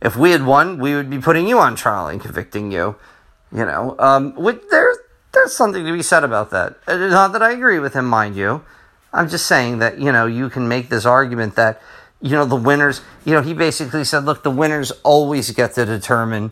If 0.00 0.16
we 0.16 0.30
had 0.30 0.46
won, 0.46 0.78
we 0.78 0.94
would 0.94 1.10
be 1.10 1.18
putting 1.18 1.48
you 1.48 1.58
on 1.58 1.74
trial 1.74 2.06
and 2.06 2.20
convicting 2.20 2.70
you. 2.70 2.96
You 3.52 3.64
know, 3.64 3.96
um, 3.98 4.34
there's 4.70 4.98
there's 5.32 5.56
something 5.56 5.84
to 5.84 5.92
be 5.92 6.02
said 6.02 6.24
about 6.24 6.50
that. 6.50 6.76
Uh, 6.86 6.96
not 6.96 7.32
that 7.32 7.42
I 7.42 7.52
agree 7.52 7.78
with 7.78 7.94
him, 7.94 8.06
mind 8.06 8.36
you. 8.36 8.62
I'm 9.12 9.28
just 9.28 9.46
saying 9.46 9.78
that 9.78 9.98
you 9.98 10.12
know 10.12 10.26
you 10.26 10.50
can 10.50 10.68
make 10.68 10.88
this 10.88 11.06
argument 11.06 11.56
that 11.56 11.80
you 12.20 12.32
know 12.32 12.44
the 12.44 12.56
winners. 12.56 13.00
You 13.24 13.34
know, 13.34 13.42
he 13.42 13.54
basically 13.54 14.04
said, 14.04 14.24
look, 14.24 14.42
the 14.42 14.50
winners 14.50 14.92
always 15.02 15.50
get 15.50 15.74
to 15.74 15.84
determine, 15.84 16.50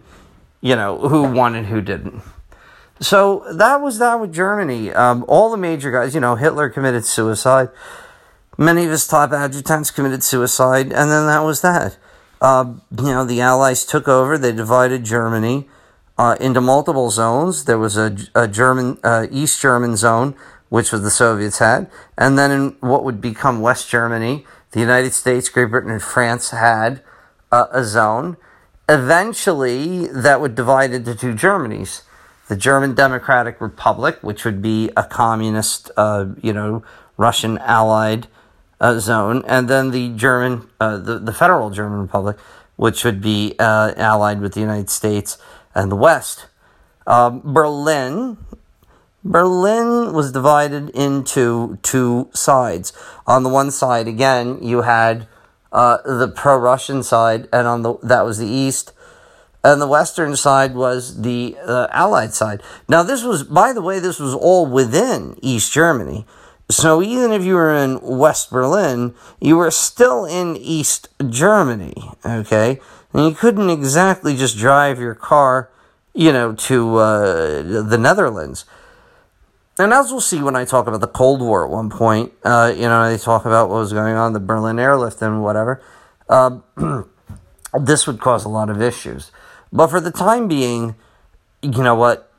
you 0.61 0.75
know, 0.75 0.99
who 0.99 1.25
won 1.25 1.55
and 1.55 1.67
who 1.67 1.81
didn't. 1.81 2.23
So 3.01 3.45
that 3.53 3.83
was 3.83 3.99
that 3.99 4.21
with 4.21 4.33
Germany. 4.33 4.91
Um, 4.93 5.25
all 5.29 5.51
the 5.51 5.59
major 5.59 5.93
guys, 5.93 6.15
you 6.15 6.21
know, 6.21 6.37
Hitler 6.37 6.71
committed 6.71 7.05
suicide. 7.05 7.69
Many 8.57 8.85
of 8.85 8.91
his 8.91 9.07
top 9.07 9.33
adjutants 9.33 9.91
committed 9.91 10.23
suicide, 10.23 10.87
and 10.87 11.11
then 11.11 11.27
that 11.27 11.41
was 11.41 11.61
that. 11.61 11.99
Uh, 12.41 12.75
you 12.99 13.05
know, 13.05 13.25
the 13.25 13.41
Allies 13.41 13.85
took 13.85 14.09
over, 14.09 14.37
they 14.39 14.53
divided 14.53 15.05
Germany. 15.05 15.69
uh, 16.19 16.37
into 16.41 16.61
multiple 16.61 17.11
zones. 17.11 17.65
There 17.65 17.79
was 17.79 17.97
a, 17.97 18.17
a 18.35 18.49
German, 18.49 18.99
uh, 19.05 19.27
East 19.31 19.61
German 19.61 19.97
zone, 19.97 20.35
which 20.69 20.93
was 20.93 21.03
the 21.03 21.11
Soviets 21.11 21.59
had, 21.59 21.91
and 22.17 22.39
then 22.39 22.51
in 22.51 22.77
what 22.81 23.05
would 23.05 23.21
become 23.21 23.61
West 23.61 23.89
Germany, 23.89 24.45
the 24.73 24.81
United 24.81 25.13
States, 25.13 25.49
Great 25.49 25.71
Britain, 25.71 25.91
and 25.91 26.03
France 26.03 26.51
had 26.51 27.03
uh, 27.53 27.67
a 27.71 27.85
zone. 27.85 28.37
Eventually, 28.89 30.07
that 30.09 30.41
would 30.41 30.55
divide 30.55 30.93
into 30.93 31.15
two 31.15 31.35
Germanys. 31.35 32.03
The 32.49 32.57
German 32.57 32.95
Democratic 32.95 33.61
Republic, 33.61 34.19
which 34.23 34.45
would 34.45 34.63
be 34.63 34.91
a 34.97 35.03
communist, 35.03 35.91
uh, 35.97 36.27
you 36.41 36.53
know, 36.53 36.85
Russian 37.17 37.59
allied 37.59 38.29
uh, 38.81 38.99
zone, 38.99 39.43
and 39.47 39.69
then 39.69 39.91
the 39.91 40.11
German, 40.11 40.69
uh, 40.81 40.99
the, 40.99 41.19
the 41.19 41.33
Federal 41.33 41.71
German 41.71 42.01
Republic, 42.01 42.37
which 42.77 43.05
would 43.05 43.21
be 43.21 43.55
uh, 43.59 43.93
allied 43.97 44.41
with 44.41 44.55
the 44.55 44.61
United 44.61 44.91
States 44.91 45.39
and 45.75 45.91
the 45.91 45.97
West. 45.97 46.47
Um, 47.07 47.41
Berlin, 47.45 48.37
Berlin 49.25 50.13
was 50.13 50.33
divided 50.33 50.91
into 50.91 51.79
two 51.83 52.29
sides. 52.35 52.93
On 53.27 53.43
the 53.43 53.49
one 53.49 53.71
side, 53.71 54.09
again, 54.09 54.63
you 54.63 54.83
had 54.83 55.27
uh, 55.73 55.99
the 56.05 56.29
pro-Russian 56.29 57.03
side, 57.03 57.49
and 57.53 57.67
on 57.67 57.83
the 57.83 57.95
that 58.03 58.23
was 58.23 58.39
the 58.39 58.47
East, 58.47 58.93
and 59.65 59.81
the 59.81 59.89
Western 59.89 60.37
side 60.37 60.75
was 60.75 61.23
the 61.23 61.57
uh, 61.67 61.89
Allied 61.91 62.35
side. 62.35 62.63
Now, 62.89 63.03
this 63.03 63.25
was, 63.25 63.43
by 63.43 63.73
the 63.73 63.83
way, 63.83 63.99
this 63.99 64.21
was 64.21 64.35
all 64.35 64.67
within 64.67 65.37
East 65.43 65.73
Germany. 65.73 66.25
So 66.69 67.01
even 67.01 67.31
if 67.31 67.45
you 67.45 67.55
were 67.55 67.75
in 67.75 68.01
West 68.01 68.51
Berlin, 68.51 69.15
you 69.41 69.57
were 69.57 69.71
still 69.71 70.25
in 70.25 70.57
East 70.57 71.09
Germany, 71.29 71.95
okay? 72.25 72.81
And 73.13 73.25
you 73.25 73.35
couldn't 73.35 73.71
exactly 73.71 74.37
just 74.37 74.59
drive 74.59 74.99
your 74.99 75.15
car, 75.15 75.71
you 76.13 76.33
know, 76.33 76.55
to 76.55 76.97
uh, 76.97 77.63
the 77.63 77.99
Netherlands. 77.99 78.65
And 79.79 79.93
as 79.93 80.11
we'll 80.11 80.21
see 80.21 80.43
when 80.43 80.57
I 80.57 80.65
talk 80.65 80.89
about 80.89 81.01
the 81.01 81.07
Cold 81.07 81.41
War 81.41 81.65
at 81.65 81.71
one 81.71 81.89
point, 81.89 82.33
uh, 82.43 82.73
you 82.75 82.83
know, 82.83 83.09
they 83.09 83.19
talk 83.19 83.45
about 83.45 83.69
what 83.69 83.77
was 83.77 83.93
going 83.93 84.17
on, 84.17 84.33
the 84.33 84.41
Berlin 84.41 84.79
airlift 84.79 85.23
and 85.23 85.43
whatever, 85.43 85.83
uh, 86.29 86.59
this 87.81 88.07
would 88.09 88.19
cause 88.19 88.45
a 88.45 88.49
lot 88.49 88.71
of 88.71 88.83
issues. 88.83 89.31
But 89.73 89.89
for 89.89 90.01
the 90.01 90.11
time 90.11 90.49
being, 90.49 90.97
you 91.63 91.83
know 91.83 91.95
what? 91.95 92.33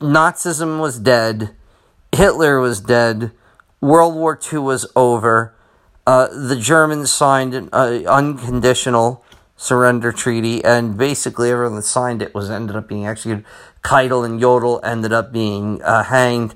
Nazism 0.00 0.80
was 0.80 0.98
dead, 0.98 1.54
Hitler 2.10 2.58
was 2.58 2.80
dead 2.80 3.30
World 3.82 4.14
War 4.14 4.38
II 4.50 4.60
was 4.60 4.86
over. 4.94 5.54
Uh, 6.06 6.28
the 6.28 6.56
Germans 6.56 7.12
signed 7.12 7.52
an 7.52 7.68
uh, 7.72 8.00
unconditional 8.06 9.24
surrender 9.56 10.12
treaty, 10.12 10.64
and 10.64 10.96
basically 10.96 11.50
everyone 11.50 11.74
that 11.74 11.82
signed 11.82 12.22
it 12.22 12.32
was 12.32 12.48
ended 12.48 12.76
up 12.76 12.88
being 12.88 13.06
executed. 13.06 13.44
Keitel 13.82 14.24
and 14.24 14.40
Jodl 14.40 14.80
ended 14.84 15.12
up 15.12 15.32
being 15.32 15.82
uh, 15.82 16.04
hanged, 16.04 16.54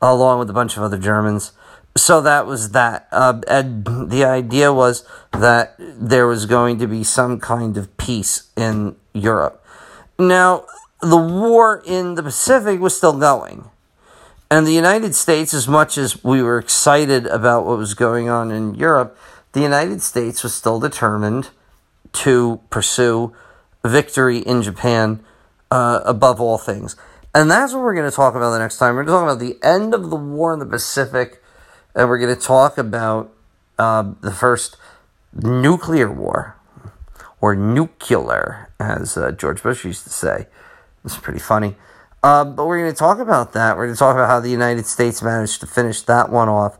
along 0.00 0.38
with 0.38 0.48
a 0.48 0.54
bunch 0.54 0.78
of 0.78 0.82
other 0.82 0.96
Germans. 0.96 1.52
So 1.98 2.22
that 2.22 2.46
was 2.46 2.70
that. 2.70 3.08
Uh, 3.12 3.42
and 3.46 3.84
the 3.84 4.24
idea 4.24 4.72
was 4.72 5.06
that 5.32 5.74
there 5.78 6.26
was 6.26 6.46
going 6.46 6.78
to 6.78 6.86
be 6.86 7.04
some 7.04 7.40
kind 7.40 7.76
of 7.76 7.94
peace 7.98 8.50
in 8.56 8.96
Europe. 9.12 9.62
Now, 10.18 10.64
the 11.02 11.18
war 11.18 11.82
in 11.84 12.14
the 12.14 12.22
Pacific 12.22 12.80
was 12.80 12.96
still 12.96 13.18
going. 13.18 13.70
And 14.50 14.66
the 14.66 14.72
United 14.72 15.14
States, 15.14 15.54
as 15.54 15.66
much 15.66 15.96
as 15.98 16.22
we 16.22 16.42
were 16.42 16.58
excited 16.58 17.26
about 17.26 17.64
what 17.66 17.78
was 17.78 17.94
going 17.94 18.28
on 18.28 18.50
in 18.50 18.74
Europe, 18.74 19.16
the 19.52 19.60
United 19.60 20.02
States 20.02 20.42
was 20.42 20.54
still 20.54 20.78
determined 20.78 21.50
to 22.12 22.60
pursue 22.70 23.34
victory 23.84 24.38
in 24.38 24.62
Japan 24.62 25.24
uh, 25.70 26.00
above 26.04 26.40
all 26.40 26.58
things. 26.58 26.96
And 27.34 27.50
that's 27.50 27.72
what 27.72 27.82
we're 27.82 27.94
going 27.94 28.08
to 28.08 28.14
talk 28.14 28.34
about 28.34 28.52
the 28.52 28.58
next 28.58 28.78
time. 28.78 28.94
We're 28.94 29.04
going 29.04 29.18
to 29.18 29.26
talk 29.26 29.36
about 29.36 29.40
the 29.40 29.58
end 29.66 29.92
of 29.92 30.10
the 30.10 30.16
war 30.16 30.52
in 30.52 30.60
the 30.60 30.66
Pacific, 30.66 31.42
and 31.94 32.08
we're 32.08 32.18
going 32.18 32.34
to 32.34 32.40
talk 32.40 32.78
about 32.78 33.32
uh, 33.78 34.12
the 34.20 34.30
first 34.30 34.76
nuclear 35.32 36.10
war, 36.10 36.56
or 37.40 37.56
nuclear, 37.56 38.70
as 38.78 39.16
uh, 39.16 39.32
George 39.32 39.62
Bush 39.62 39.84
used 39.84 40.04
to 40.04 40.10
say. 40.10 40.46
It's 41.04 41.16
pretty 41.16 41.40
funny. 41.40 41.74
Uh, 42.24 42.42
but 42.42 42.66
we're 42.66 42.78
going 42.78 42.90
to 42.90 42.98
talk 42.98 43.18
about 43.18 43.52
that. 43.52 43.76
We're 43.76 43.84
going 43.84 43.96
to 43.96 43.98
talk 43.98 44.16
about 44.16 44.28
how 44.28 44.40
the 44.40 44.48
United 44.48 44.86
States 44.86 45.20
managed 45.20 45.60
to 45.60 45.66
finish 45.66 46.00
that 46.00 46.30
one 46.30 46.48
off. 46.48 46.78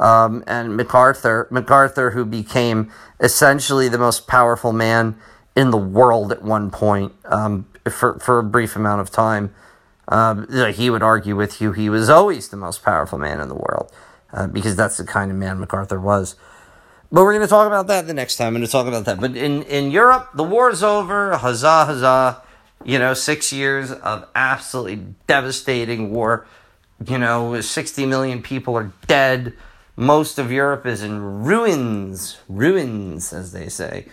Um, 0.00 0.42
and 0.48 0.76
MacArthur, 0.76 1.46
MacArthur, 1.48 2.10
who 2.10 2.24
became 2.24 2.90
essentially 3.20 3.88
the 3.88 3.98
most 3.98 4.26
powerful 4.26 4.72
man 4.72 5.16
in 5.54 5.70
the 5.70 5.76
world 5.76 6.32
at 6.32 6.42
one 6.42 6.72
point 6.72 7.12
um, 7.26 7.68
for, 7.88 8.18
for 8.18 8.40
a 8.40 8.42
brief 8.42 8.74
amount 8.74 9.00
of 9.00 9.12
time. 9.12 9.54
Um, 10.08 10.48
he 10.72 10.90
would 10.90 11.04
argue 11.04 11.36
with 11.36 11.60
you 11.60 11.70
he 11.70 11.88
was 11.88 12.10
always 12.10 12.48
the 12.48 12.56
most 12.56 12.82
powerful 12.82 13.16
man 13.16 13.38
in 13.38 13.48
the 13.48 13.54
world 13.54 13.92
uh, 14.32 14.48
because 14.48 14.74
that's 14.74 14.96
the 14.96 15.04
kind 15.04 15.30
of 15.30 15.36
man 15.36 15.60
MacArthur 15.60 16.00
was. 16.00 16.34
But 17.12 17.22
we're 17.22 17.34
going 17.34 17.46
to 17.46 17.48
talk 17.48 17.68
about 17.68 17.86
that 17.86 18.08
the 18.08 18.14
next 18.14 18.38
time. 18.38 18.48
I'm 18.48 18.54
going 18.54 18.66
to 18.66 18.72
talk 18.72 18.88
about 18.88 19.04
that. 19.04 19.20
But 19.20 19.36
in, 19.36 19.62
in 19.62 19.92
Europe, 19.92 20.30
the 20.34 20.42
war's 20.42 20.82
over. 20.82 21.36
Huzzah, 21.36 21.84
huzzah 21.84 22.42
you 22.84 22.98
know, 22.98 23.14
six 23.14 23.52
years 23.52 23.92
of 23.92 24.26
absolutely 24.34 25.04
devastating 25.26 26.10
war. 26.10 26.46
You 27.06 27.18
know, 27.18 27.60
60 27.60 28.06
million 28.06 28.42
people 28.42 28.76
are 28.76 28.92
dead. 29.06 29.54
Most 29.96 30.38
of 30.38 30.50
Europe 30.50 30.86
is 30.86 31.02
in 31.02 31.44
ruins, 31.44 32.38
ruins, 32.48 33.32
as 33.32 33.52
they 33.52 33.68
say. 33.68 34.06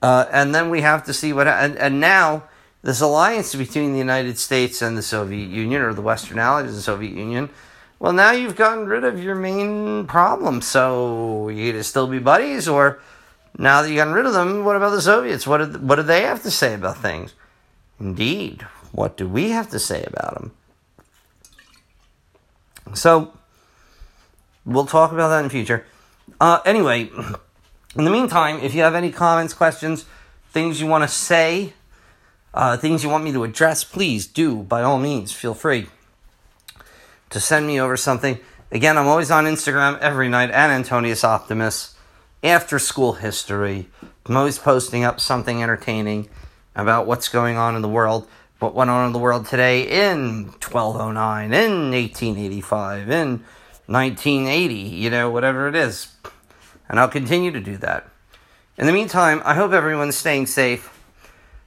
Uh, 0.00 0.26
and 0.32 0.54
then 0.54 0.70
we 0.70 0.80
have 0.80 1.04
to 1.04 1.14
see 1.14 1.32
what, 1.32 1.46
and, 1.46 1.76
and 1.78 2.00
now 2.00 2.44
this 2.82 3.00
alliance 3.00 3.54
between 3.54 3.92
the 3.92 3.98
United 3.98 4.38
States 4.38 4.82
and 4.82 4.98
the 4.98 5.02
Soviet 5.02 5.48
Union, 5.48 5.82
or 5.82 5.94
the 5.94 6.02
Western 6.02 6.38
Allies 6.38 6.70
of 6.70 6.74
the 6.74 6.82
Soviet 6.82 7.12
Union, 7.12 7.48
well, 8.00 8.12
now 8.12 8.32
you've 8.32 8.56
gotten 8.56 8.86
rid 8.86 9.04
of 9.04 9.22
your 9.22 9.36
main 9.36 10.08
problem. 10.08 10.60
So 10.60 11.48
you 11.48 11.70
to 11.70 11.84
still 11.84 12.08
be 12.08 12.18
buddies, 12.18 12.66
or 12.66 13.00
now 13.56 13.82
that 13.82 13.88
you've 13.88 13.98
gotten 13.98 14.12
rid 14.12 14.26
of 14.26 14.32
them, 14.32 14.64
what 14.64 14.74
about 14.74 14.90
the 14.90 15.00
Soviets? 15.00 15.46
What 15.46 15.80
what 15.80 15.96
do 15.96 16.02
they 16.02 16.22
have 16.22 16.42
to 16.42 16.50
say 16.50 16.74
about 16.74 16.98
things? 16.98 17.32
Indeed. 18.02 18.66
What 18.90 19.16
do 19.16 19.28
we 19.28 19.50
have 19.50 19.70
to 19.70 19.78
say 19.78 20.04
about 20.04 20.34
them? 20.34 20.52
So, 22.94 23.32
we'll 24.66 24.86
talk 24.86 25.12
about 25.12 25.28
that 25.28 25.44
in 25.44 25.50
future. 25.50 25.86
Uh, 26.40 26.58
anyway, 26.66 27.02
in 27.96 28.04
the 28.04 28.10
meantime, 28.10 28.58
if 28.58 28.74
you 28.74 28.82
have 28.82 28.96
any 28.96 29.12
comments, 29.12 29.54
questions, 29.54 30.04
things 30.50 30.80
you 30.80 30.88
want 30.88 31.04
to 31.04 31.08
say, 31.08 31.74
uh, 32.52 32.76
things 32.76 33.04
you 33.04 33.08
want 33.08 33.22
me 33.22 33.32
to 33.32 33.44
address, 33.44 33.84
please 33.84 34.26
do, 34.26 34.64
by 34.64 34.82
all 34.82 34.98
means, 34.98 35.32
feel 35.32 35.54
free 35.54 35.86
to 37.30 37.40
send 37.40 37.66
me 37.66 37.80
over 37.80 37.96
something. 37.96 38.38
Again, 38.72 38.98
I'm 38.98 39.06
always 39.06 39.30
on 39.30 39.44
Instagram 39.44 39.98
every 40.00 40.28
night 40.28 40.50
at 40.50 40.70
Antonius 40.70 41.24
Optimus. 41.24 41.94
After 42.42 42.80
school 42.80 43.12
history. 43.12 43.88
I'm 44.26 44.36
always 44.36 44.58
posting 44.58 45.04
up 45.04 45.20
something 45.20 45.62
entertaining 45.62 46.28
about 46.74 47.06
what's 47.06 47.28
going 47.28 47.56
on 47.56 47.76
in 47.76 47.82
the 47.82 47.88
world, 47.88 48.26
what 48.58 48.74
went 48.74 48.90
on 48.90 49.06
in 49.06 49.12
the 49.12 49.18
world 49.18 49.46
today 49.46 50.10
in 50.10 50.44
1209, 50.46 51.52
in 51.52 51.90
1885, 51.90 53.10
in 53.10 53.44
1980, 53.86 54.74
you 54.74 55.10
know, 55.10 55.30
whatever 55.30 55.68
it 55.68 55.74
is. 55.74 56.14
And 56.88 57.00
I'll 57.00 57.08
continue 57.08 57.50
to 57.50 57.60
do 57.60 57.76
that. 57.78 58.08
In 58.76 58.86
the 58.86 58.92
meantime, 58.92 59.42
I 59.44 59.54
hope 59.54 59.72
everyone's 59.72 60.16
staying 60.16 60.46
safe. 60.46 60.88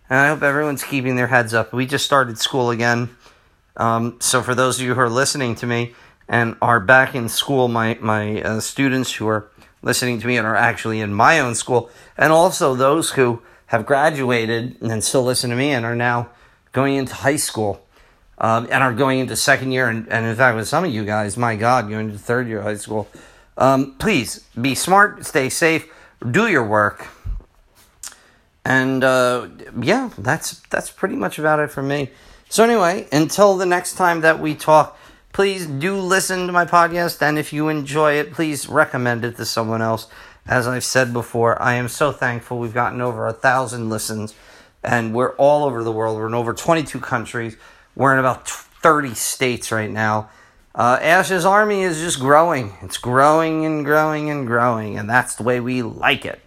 And 0.10 0.20
I 0.20 0.28
hope 0.28 0.44
everyone's 0.44 0.84
keeping 0.84 1.15
their 1.15 1.28
heads 1.28 1.54
up. 1.54 1.74
We 1.74 1.86
just 1.86 2.06
started 2.06 2.38
school 2.38 2.70
again. 2.70 3.15
Um, 3.78 4.18
so, 4.20 4.41
for 4.41 4.54
those 4.54 4.80
of 4.80 4.86
you 4.86 4.94
who 4.94 5.02
are 5.02 5.10
listening 5.10 5.56
to 5.56 5.65
me 5.65 5.96
and 6.28 6.56
are 6.62 6.80
back 6.80 7.15
in 7.15 7.28
school, 7.28 7.68
my, 7.68 7.98
my 8.00 8.41
uh, 8.41 8.60
students 8.60 9.13
who 9.13 9.28
are 9.28 9.50
listening 9.82 10.20
to 10.22 10.28
me 10.28 10.38
and 10.38 10.48
are 10.48 10.56
actually 10.56 11.02
in 11.02 11.13
my 11.13 11.39
own 11.39 11.56
school, 11.56 11.89
and 12.18 12.32
also 12.32 12.76
those 12.76 13.12
who 13.12 13.41
have 13.76 13.86
graduated 13.86 14.82
and 14.82 15.04
still 15.04 15.24
listen 15.24 15.50
to 15.50 15.56
me 15.56 15.72
and 15.72 15.86
are 15.86 15.96
now 15.96 16.30
going 16.72 16.96
into 16.96 17.14
high 17.14 17.36
school 17.36 17.86
um, 18.38 18.68
and 18.72 18.82
are 18.82 18.94
going 18.94 19.20
into 19.20 19.36
second 19.36 19.74
year. 19.74 19.90
And, 19.90 20.08
and 20.10 20.26
in 20.26 20.36
fact, 20.36 20.56
with 20.56 20.68
some 20.68 20.86
of 20.86 20.92
you 20.92 21.04
guys, 21.04 21.36
my 21.36 21.56
God, 21.58 21.90
going 21.90 22.08
into 22.08 22.20
third 22.20 22.48
year 22.48 22.60
of 22.60 22.64
high 22.64 22.76
school. 22.76 23.10
Um, 23.58 23.96
please 24.00 24.46
be 24.60 24.76
smart, 24.76 25.26
stay 25.26 25.50
safe, 25.50 25.92
do 26.32 26.48
your 26.48 26.65
work. 26.65 27.08
And 28.63 29.04
uh, 29.04 29.50
yeah, 29.80 30.10
that's 30.17 30.60
that's 30.69 30.90
pretty 30.90 31.15
much 31.15 31.38
about 31.38 31.60
it 31.60 31.69
for 31.69 31.84
me. 31.84 32.10
So 32.50 32.63
anyway, 32.63 33.08
until 33.12 33.58
the 33.58 33.65
next 33.65 33.94
time 33.94 34.21
that 34.21 34.40
we 34.40 34.56
talk, 34.56 34.98
please 35.34 35.67
do 35.67 35.98
listen 35.98 36.48
to 36.48 36.54
my 36.54 36.65
podcast, 36.65 37.21
and 37.21 37.38
if 37.38 37.54
you 37.54 37.69
enjoy 37.69 38.13
it, 38.13 38.34
please 38.34 38.67
recommend 38.67 39.23
it 39.26 39.38
to 39.38 39.46
someone 39.46 39.82
else. 39.82 40.08
As 40.48 40.67
I've 40.67 40.83
said 40.83 41.12
before, 41.12 41.60
I 41.62 41.73
am 41.73 41.87
so 41.87 42.12
thankful 42.12 42.60
we've 42.60 42.73
gotten 42.73 43.02
over 43.02 43.25
a 43.25 43.33
thousand 43.33 43.89
listens, 43.89 44.35
and 44.83 45.13
we're 45.13 45.35
all 45.37 45.63
over 45.63 45.83
the 45.83 45.91
world. 45.91 46.17
We're 46.17 46.27
in 46.27 46.35
over 46.35 46.54
22 46.54 47.00
countries. 47.00 47.58
We're 47.96 48.13
in 48.13 48.19
about 48.19 48.48
30 48.48 49.15
states 49.15 49.71
right 49.71 49.89
now. 49.89 50.29
Uh, 50.75 51.00
Ash's 51.02 51.46
army 51.46 51.81
is 51.81 52.00
just 52.00 52.19
growing. 52.19 52.73
It's 52.81 52.98
growing 52.98 53.65
and 53.65 53.83
growing 53.83 54.29
and 54.29 54.46
growing, 54.46 54.98
and 54.98 55.10
that's 55.10 55.35
the 55.35 55.43
way 55.43 55.60
we 55.60 55.81
like 55.81 56.25
it. 56.25 56.41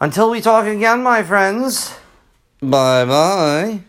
Until 0.00 0.30
we 0.30 0.40
talk 0.40 0.66
again, 0.66 1.02
my 1.02 1.22
friends, 1.22 1.94
bye 2.60 3.04
bye. 3.04 3.82